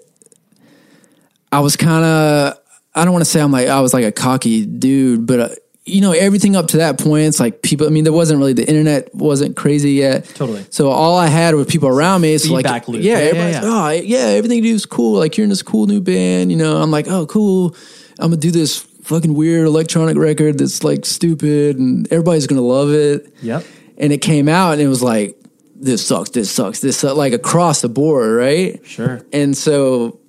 [1.52, 2.60] I was kind of.
[2.94, 5.50] I don't want to say I'm like I was like a cocky dude, but uh,
[5.88, 7.88] you know everything up to that point, it's like people.
[7.88, 10.26] I mean, there wasn't really the internet wasn't crazy yet.
[10.26, 10.66] Totally.
[10.70, 12.38] So all I had were people around me.
[12.38, 13.04] So Feedback like, loop.
[13.04, 15.18] yeah, Yeah, yeah, oh yeah, everything you do is cool.
[15.18, 16.52] Like you're in this cool new band.
[16.52, 17.76] You know, I'm like, oh cool.
[18.20, 22.90] I'm gonna do this fucking weird electronic record that's like stupid, and everybody's gonna love
[22.92, 23.34] it.
[23.42, 23.64] yep.
[23.98, 25.38] and it came out and it was like
[25.80, 28.86] this sucks, this sucks, this sucks, like across the board, right?
[28.86, 29.22] Sure.
[29.32, 30.20] And so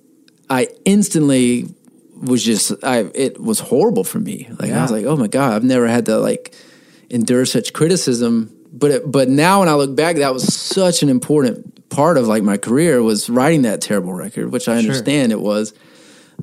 [0.49, 1.67] I instantly
[2.19, 4.49] was just I it was horrible for me.
[4.59, 6.53] Like I was like, oh my god, I've never had to like
[7.09, 8.55] endure such criticism.
[8.71, 12.27] But it, but now when I look back, that was such an important part of
[12.27, 15.73] like my career was writing that terrible record, which I understand it was.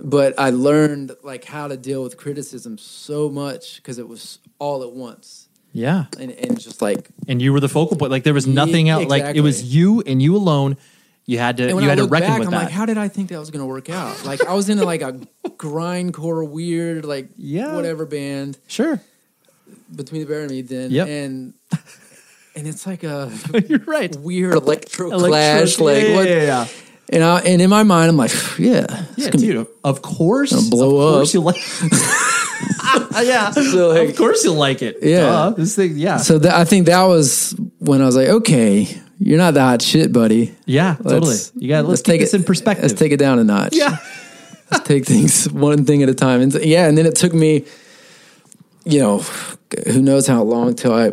[0.02, 4.82] But I learned like how to deal with criticism so much because it was all
[4.82, 6.06] at once, Yeah.
[6.18, 8.10] and and just like And you were the focal point.
[8.10, 9.06] Like there was nothing else.
[9.06, 10.76] Like it was you and you alone.
[11.28, 12.62] You had to And when you I had to look reckon back, with I'm that.
[12.64, 14.24] like, how did I think that was going to work out?
[14.24, 15.12] Like I was in like a
[15.48, 17.74] grindcore, weird, like Yeah.
[17.74, 19.00] whatever band sure.
[19.94, 21.08] Between the Buried and Me then, Yep.
[21.08, 21.54] and
[22.54, 23.30] and it's like a
[23.68, 24.14] You're right.
[24.16, 26.28] weird electro Electro- clash, like yeah, what?
[26.28, 26.66] yeah, yeah.
[27.08, 28.84] And I, and in my mind, I'm like, yeah,
[29.16, 29.66] it's Yeah, gonna be- dude.
[29.84, 31.34] Of course, blow of course up.
[31.34, 31.56] you like.
[33.26, 34.98] yeah, So, like- of course you'll like it.
[35.02, 35.20] Yeah.
[35.20, 35.50] Duh.
[35.50, 35.92] this thing.
[35.96, 39.60] Yeah, So that, I think that was when I was like, okay, you're not the
[39.62, 40.54] hot shit, buddy.
[40.66, 41.20] yeah, totally.
[41.30, 41.86] Let's- You got.
[41.86, 42.84] Let's, take take this it in perspective.
[42.84, 43.74] Let's take it down a notch.
[43.74, 43.96] Yeah.
[44.70, 46.40] Let's take things one thing at a time.
[46.40, 47.64] And yeah, and then it took me,
[48.84, 49.18] you know,
[49.86, 51.12] who knows how long till I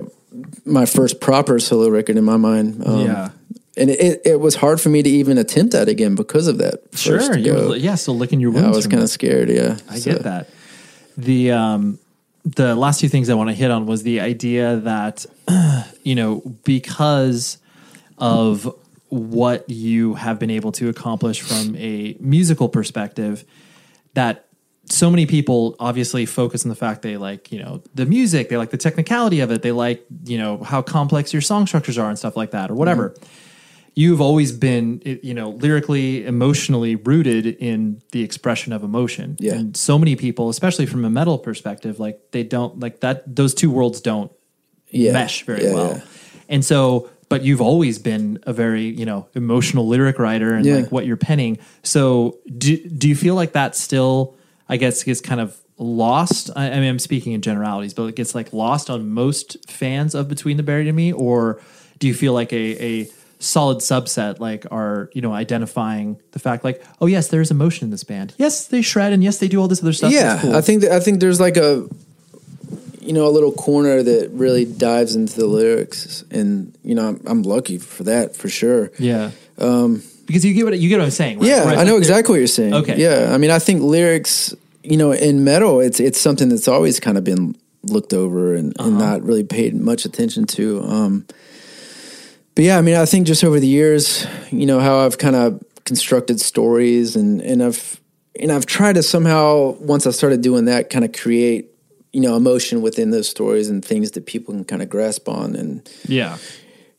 [0.66, 2.82] my first proper solo record in my mind.
[2.86, 3.30] Um, Yeah.
[3.78, 6.80] and it, it, was hard for me to even attempt that again because of that.
[6.95, 8.64] Sure, were, yeah, So licking your wounds.
[8.64, 8.78] I wounds.
[8.78, 9.49] was kind of scared.
[9.49, 10.49] Yeah, I So- get that.
[11.18, 11.99] The um
[12.43, 15.26] the last two things I want to hit on was the idea that
[16.04, 17.60] you know because
[18.18, 18.74] of
[19.09, 23.43] what you have been able to accomplish from a musical perspective
[24.16, 24.45] that
[24.86, 28.57] so many people obviously focus on the fact they like you know the music they
[28.57, 32.09] like the technicality of it they like you know how complex your song structures are
[32.09, 33.26] and stuff like that or whatever Mm-hmm.
[33.95, 39.53] you've always been you know lyrically emotionally rooted in the expression of emotion Yeah.
[39.53, 43.53] and so many people especially from a metal perspective like they don't like that those
[43.53, 44.32] two worlds don't
[44.89, 45.14] Yeah.
[45.14, 46.01] mesh very Yeah, well yeah.
[46.49, 50.75] and so but you've always been a very you know emotional lyric writer and Yeah.
[50.77, 51.57] like what you're penning.
[51.84, 54.36] So do, do you feel like that still
[54.69, 56.49] i guess is kind of lost?
[56.55, 60.15] I, I mean i'm speaking in generalities but it gets like lost on most fans
[60.15, 61.11] of between the buried and me?
[61.11, 61.59] Or
[61.99, 63.07] do you feel like a, a
[63.39, 67.91] solid subset like are you know identifying the fact like oh yes there's emotion in
[67.91, 68.34] this band.
[68.38, 70.11] Yes they shred and yes they do all this other stuff.
[70.13, 70.55] Yeah, cool.
[70.55, 71.88] I think that, I think there's like a
[73.06, 77.22] you know a little corner that really dives into the lyrics, and you know I'm,
[77.26, 78.91] I'm lucky for that for sure.
[78.99, 81.45] yeah because you get what you get what i'm saying right?
[81.45, 82.74] Um, Yeah, Right, I know exactly what you're saying.
[82.74, 82.97] Okay.
[82.97, 86.99] Yeah, I mean, I think lyrics, you know, in metal, it's it's something that's always
[86.99, 88.89] kind of been looked over and, Uh-huh.
[88.89, 90.82] and not really paid much attention to.
[90.84, 91.26] Um,
[92.56, 95.36] but yeah, I mean, I think just over the years, you know, how I've kind
[95.36, 97.99] of constructed stories and and I've
[98.39, 101.70] and I've tried to somehow once I started doing that, kind of create,
[102.14, 105.55] you know, emotion within those stories and things that people can kind of grasp on
[105.55, 106.38] and yeah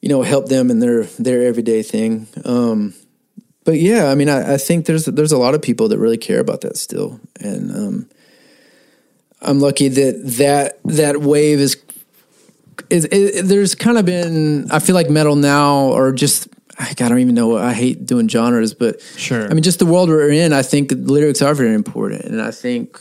[0.04, 2.26] you know help them in their their everyday thing.
[2.44, 2.92] Um,
[3.64, 6.18] but yeah, I mean, I, I think there's there's a lot of people that really
[6.18, 8.10] care about that still, and um,
[9.40, 11.82] I'm lucky that that that wave is
[12.90, 16.48] is, is there's kind of been I feel like metal now or just
[16.78, 19.48] I don't even know I hate doing genres, but Sure.
[19.50, 22.50] I mean, just the world we're in, I think lyrics are very important, and I
[22.50, 23.00] think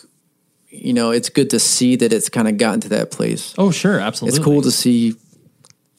[0.73, 3.71] you know it's good to see that it's kind of gotten to that place oh
[3.71, 5.13] sure absolutely it's cool to see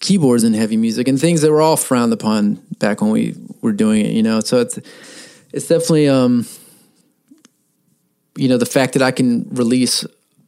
[0.01, 3.73] keyboards in heavy music and things that were all frowned upon back when we were
[3.73, 4.79] doing it you know so it's
[5.53, 6.45] it's definitely um
[8.37, 10.05] you know the fact that i can release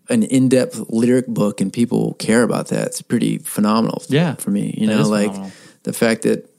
[0.09, 4.35] an in-depth lyric book and people care about that it's pretty phenomenal Yeah.
[4.35, 5.53] for me you know like phenomenal.
[5.85, 6.51] the fact that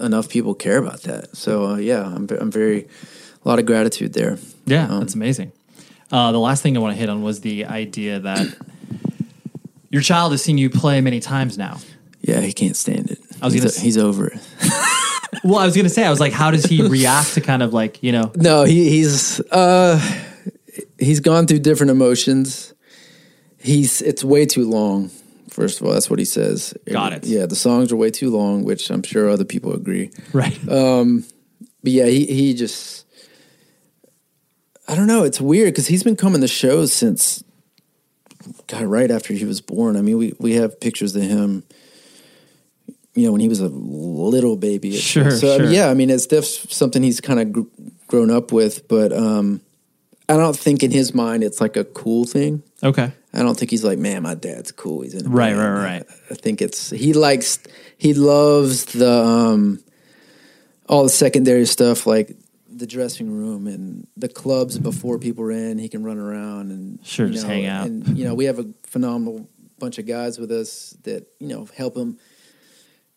[0.00, 2.86] enough people care about that so uh, yeah i'm i'm very
[3.44, 5.52] a lot of gratitude there Yeah, Um, that's amazing.
[6.10, 8.46] Uh, the last thing I want to hit on was the idea that
[9.90, 11.78] your child has seen you play many times now.
[12.20, 14.40] yeah he can't stand it I was he's, gonna s- he's over it
[15.44, 17.62] Well, I was going to say, I was like, how does he react to kind
[17.62, 20.00] of like, you know, No, he, he's uh,
[20.98, 22.72] he's gone through different emotions.
[23.58, 25.10] He's it's way too long.
[25.50, 26.72] First of all, that's what he says.
[26.90, 27.26] Got it.
[27.26, 30.10] Yeah, the songs are way too long, which I'm sure other people agree.
[30.32, 30.56] right?
[30.68, 31.24] Um,
[31.82, 33.04] But yeah, he he just
[34.88, 35.22] I don't know.
[35.22, 37.44] It's weird because he's been coming to shows since
[38.68, 39.96] God right after he was born.
[39.96, 41.64] I mean, we we have pictures of him.
[43.14, 44.92] You know, when he was a little baby.
[44.96, 47.62] Sure, So I mean, yeah, I mean, it's def- something he's kind of gr-
[48.06, 49.60] grown up with, but um,
[50.28, 52.62] I don't think in his mind it's like a cool thing.
[52.82, 53.10] okay.
[53.34, 55.02] I don't think he's like, man, my dad's cool.
[55.02, 56.06] He's in Right, band." right, right.
[56.30, 57.58] I think it's he likes
[57.98, 59.80] he loves the um
[60.88, 62.36] all the secondary stuff like
[62.78, 65.78] the dressing room and the clubs before people are in.
[65.78, 67.86] He can run around and Sure, you just know, hang out.
[67.86, 69.48] And you know, we have a phenomenal
[69.78, 72.18] bunch of guys with us that you know help him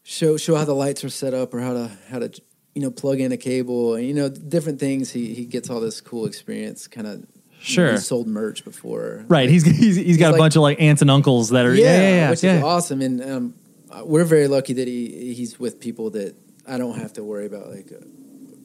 [0.04, 2.30] show show how the lights are set up or how to how to
[2.76, 5.12] you know plug in a cable and you know different things.
[5.12, 6.88] He he gets all this cool experience.
[6.88, 7.26] Kind of
[7.64, 7.96] Sure.
[7.98, 9.24] sold merch before.
[9.28, 9.48] Right.
[9.48, 11.86] He's he's, he's got a like- bunch of like aunts and uncles that are yeah,
[11.86, 12.30] yeah yeah yeah.
[12.32, 12.58] which yeah.
[12.58, 13.02] is awesome.
[13.02, 13.54] And um,
[14.04, 16.36] we're very lucky that he he's with people that
[16.68, 17.92] I don't have to worry about like.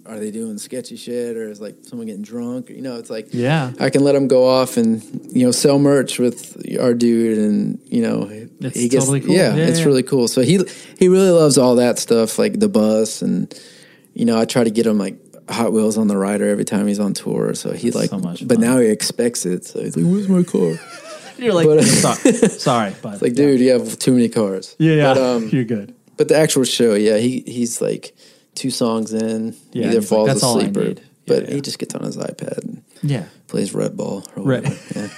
[0.08, 2.70] Are they doing sketchy shit, or is like someone getting drunk?
[2.70, 3.72] You know, it's like Yeah.
[3.80, 5.02] I can let him go off and
[5.32, 8.28] you know sell merch with our dude, and you know
[8.60, 9.34] It's he gets totally cool.
[9.34, 9.84] yeah, Yeah, it's yeah.
[9.86, 10.28] really cool.
[10.28, 10.60] So he
[10.98, 13.52] he really loves all that stuff, like the bus, and
[14.14, 15.16] you know I try to get him like
[15.48, 17.54] Hot Wheels on the rider every time he's on tour.
[17.54, 18.64] So he like, so much but fun.
[18.64, 19.64] now he expects it.
[19.64, 20.74] So he's like, "Where's my car?"
[21.38, 24.74] You're like But- sorry, sorry, but It's like, dude, you have too many cars.
[24.78, 25.14] yeah, yeah.
[25.14, 25.94] But, um, you're good.
[26.16, 28.16] but the actual show, yeah, he he's like
[28.56, 31.48] two songs in, Yeah, either like, falls "That's all I asleep or, need." Yeah, but
[31.48, 31.54] yeah.
[31.54, 33.24] he just gets on his iPad and Yeah.
[33.46, 34.64] plays Red Ball or Right.
[34.96, 35.08] Yeah.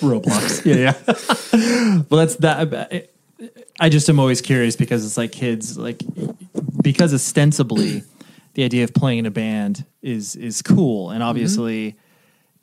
[0.00, 0.64] Roblox.
[0.66, 2.02] yeah, yeah.
[2.10, 3.10] well, that's that.
[3.80, 6.02] I just am always curious because it's like kids, like
[6.82, 8.02] because ostensibly
[8.54, 11.28] the idea of playing in a band is is cool, and mm-hmm.
[11.28, 11.96] obviously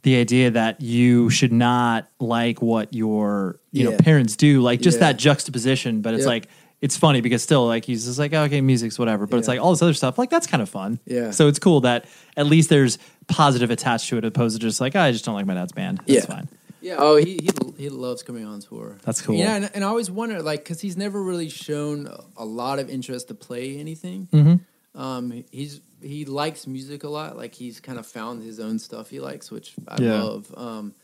[0.03, 4.97] the idea that you should not like what your you know parents do, like just
[4.97, 5.11] Yeah.
[5.11, 6.01] that juxtaposition.
[6.01, 6.47] But it's like
[6.81, 9.71] it's funny because still like he's just like okay, music's whatever, but it's like all
[9.71, 10.99] this other stuff, like that's kind of fun.
[11.05, 11.31] Yeah.
[11.31, 12.05] So it's cool that
[12.35, 12.97] at least there's
[13.27, 15.71] positive attached to it, opposed to just like oh, I just don't like my dad's
[15.73, 15.99] band.
[15.99, 16.25] That's Yeah.
[16.25, 16.49] fine.
[16.81, 16.95] Yeah.
[16.97, 18.97] Oh, he, he he loves coming on tour.
[19.03, 19.35] That's cool.
[19.35, 22.79] Yeah, and, and I always wonder, like, because he's never really shown a, a lot
[22.79, 24.27] of interest to play anything.
[24.33, 24.99] Mm-hmm.
[24.99, 27.37] Um, he's he likes music a lot.
[27.37, 30.23] Like he's kind of found his own stuff he likes, which I Yeah.
[30.23, 30.51] love.
[30.57, 30.95] Um,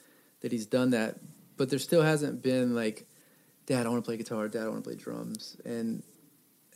[0.41, 1.17] that he's done that,
[1.57, 3.07] but there still hasn't been like,
[3.67, 4.47] Dad, I want to play guitar.
[4.47, 6.01] Dad, I want to play drums, and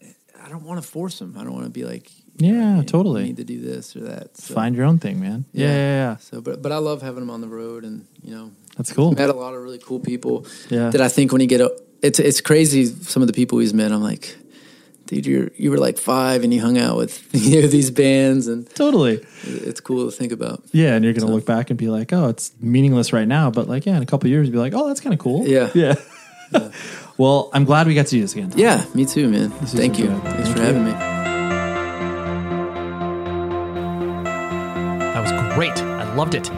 [0.02, 0.08] eh,
[0.46, 1.36] I don't want to force him.
[1.38, 3.22] I don't want to be like, you Yeah, know, you- totally.
[3.22, 4.38] You need to do this or that.
[4.38, 5.46] So, Find your own thing, man.
[5.54, 6.18] Yeah, yeah, yeah.
[6.18, 9.14] So, but but I love having them on the road, and you know, That's cool.
[9.14, 10.90] met a lot of really cool people Yeah.
[10.92, 13.74] that I think when you get a, it's it's crazy some of the people he's
[13.74, 13.92] met.
[13.94, 14.36] I'm like,
[15.06, 18.48] dude, you're you were like five and you hung out with you know, these bands,
[18.48, 19.24] and Totally.
[19.46, 20.62] it's cool to think about.
[20.74, 23.70] Yeah, and you're gonna look back and be like, oh, it's meaningless right now, but
[23.70, 25.48] like, yeah, in a couple years, you'd be like, oh, that's kind of cool.
[25.48, 25.70] Yeah.
[25.74, 25.96] yeah.
[27.18, 28.52] well, I'm glad we got to do this again.
[28.56, 29.52] Yeah, me too, man.
[29.54, 30.08] is Thank so you.
[30.10, 30.22] good.
[30.24, 30.66] Thanks Thank for you.
[30.66, 30.92] having me.
[35.14, 35.78] That was great.
[35.82, 36.50] I loved it.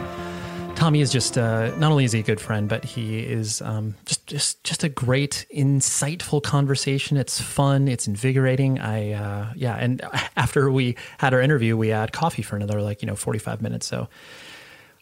[0.76, 3.94] Tommy is just uh, not only is he a good friend, but he is um,
[4.04, 7.16] just just just a great, insightful conversation.
[7.16, 7.86] It's fun.
[7.88, 8.80] It's invigorating.
[8.80, 9.76] I uh, yeah.
[9.76, 10.02] And
[10.36, 13.62] after we had our interview, we had coffee for another like you know forty five
[13.62, 13.86] minutes.
[13.86, 14.08] So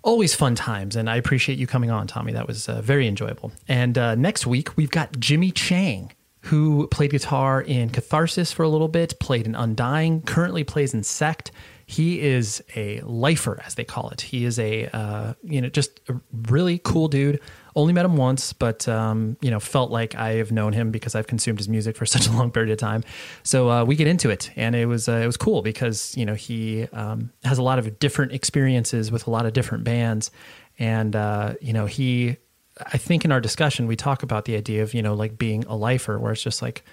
[0.02, 2.32] always fun times, and I appreciate you coming on, Tommy.
[2.32, 3.52] That was uh, very enjoyable.
[3.68, 6.12] And uh, next week we've got Jimmy Chang,
[6.42, 11.02] who played guitar in Catharsis for a little bit, played in Undying, currently plays in
[11.02, 11.52] Sect.
[11.86, 14.20] He is a lifer, as they call it.
[14.22, 16.14] He is a uh, you know just a
[16.48, 17.40] really cool dude.
[17.74, 21.14] Only met him once, but um, you know felt like I have known him because
[21.14, 23.02] I've consumed his music for such a long period of time.
[23.42, 26.26] So uh, we get into it, and it was uh, it was cool because you
[26.26, 30.30] know he um, has a lot of different experiences with a lot of different bands,
[30.78, 32.36] and uh, you know he.
[32.78, 35.64] I think in our discussion we talk about the idea of you know like being
[35.64, 36.84] a lifer, where it's just like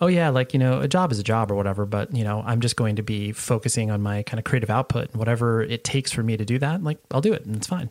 [0.00, 2.42] oh yeah, like you know, a job is a job or whatever, but you know,
[2.44, 5.84] I'm just going to be focusing on my kind of creative output and whatever it
[5.84, 7.90] takes for me to do that, like I'll do it and it's fine.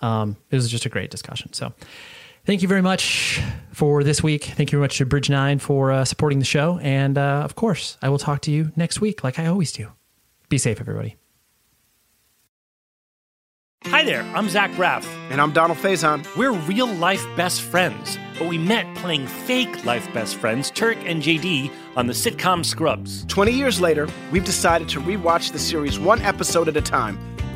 [0.00, 1.52] Um, it was just a great discussion.
[1.52, 1.72] So
[2.44, 3.40] thank you very much
[3.72, 4.44] for this week.
[4.44, 6.78] Thank you very much to Bridge Nine for uh, supporting the show.
[6.82, 9.92] And uh, of course, I will talk to you next week like I always do.
[10.48, 11.16] Be safe, everybody.
[13.84, 15.06] Hi there, I'm Zach Braff.
[15.30, 16.26] And I'm Donald Faison.
[16.36, 21.22] We're real life best friends, but we met playing fake life best friends, Turk and
[21.22, 23.24] JD, on the sitcom Scrubs.
[23.28, 27.18] 20 years later, we've decided to rewatch the series one episode at a time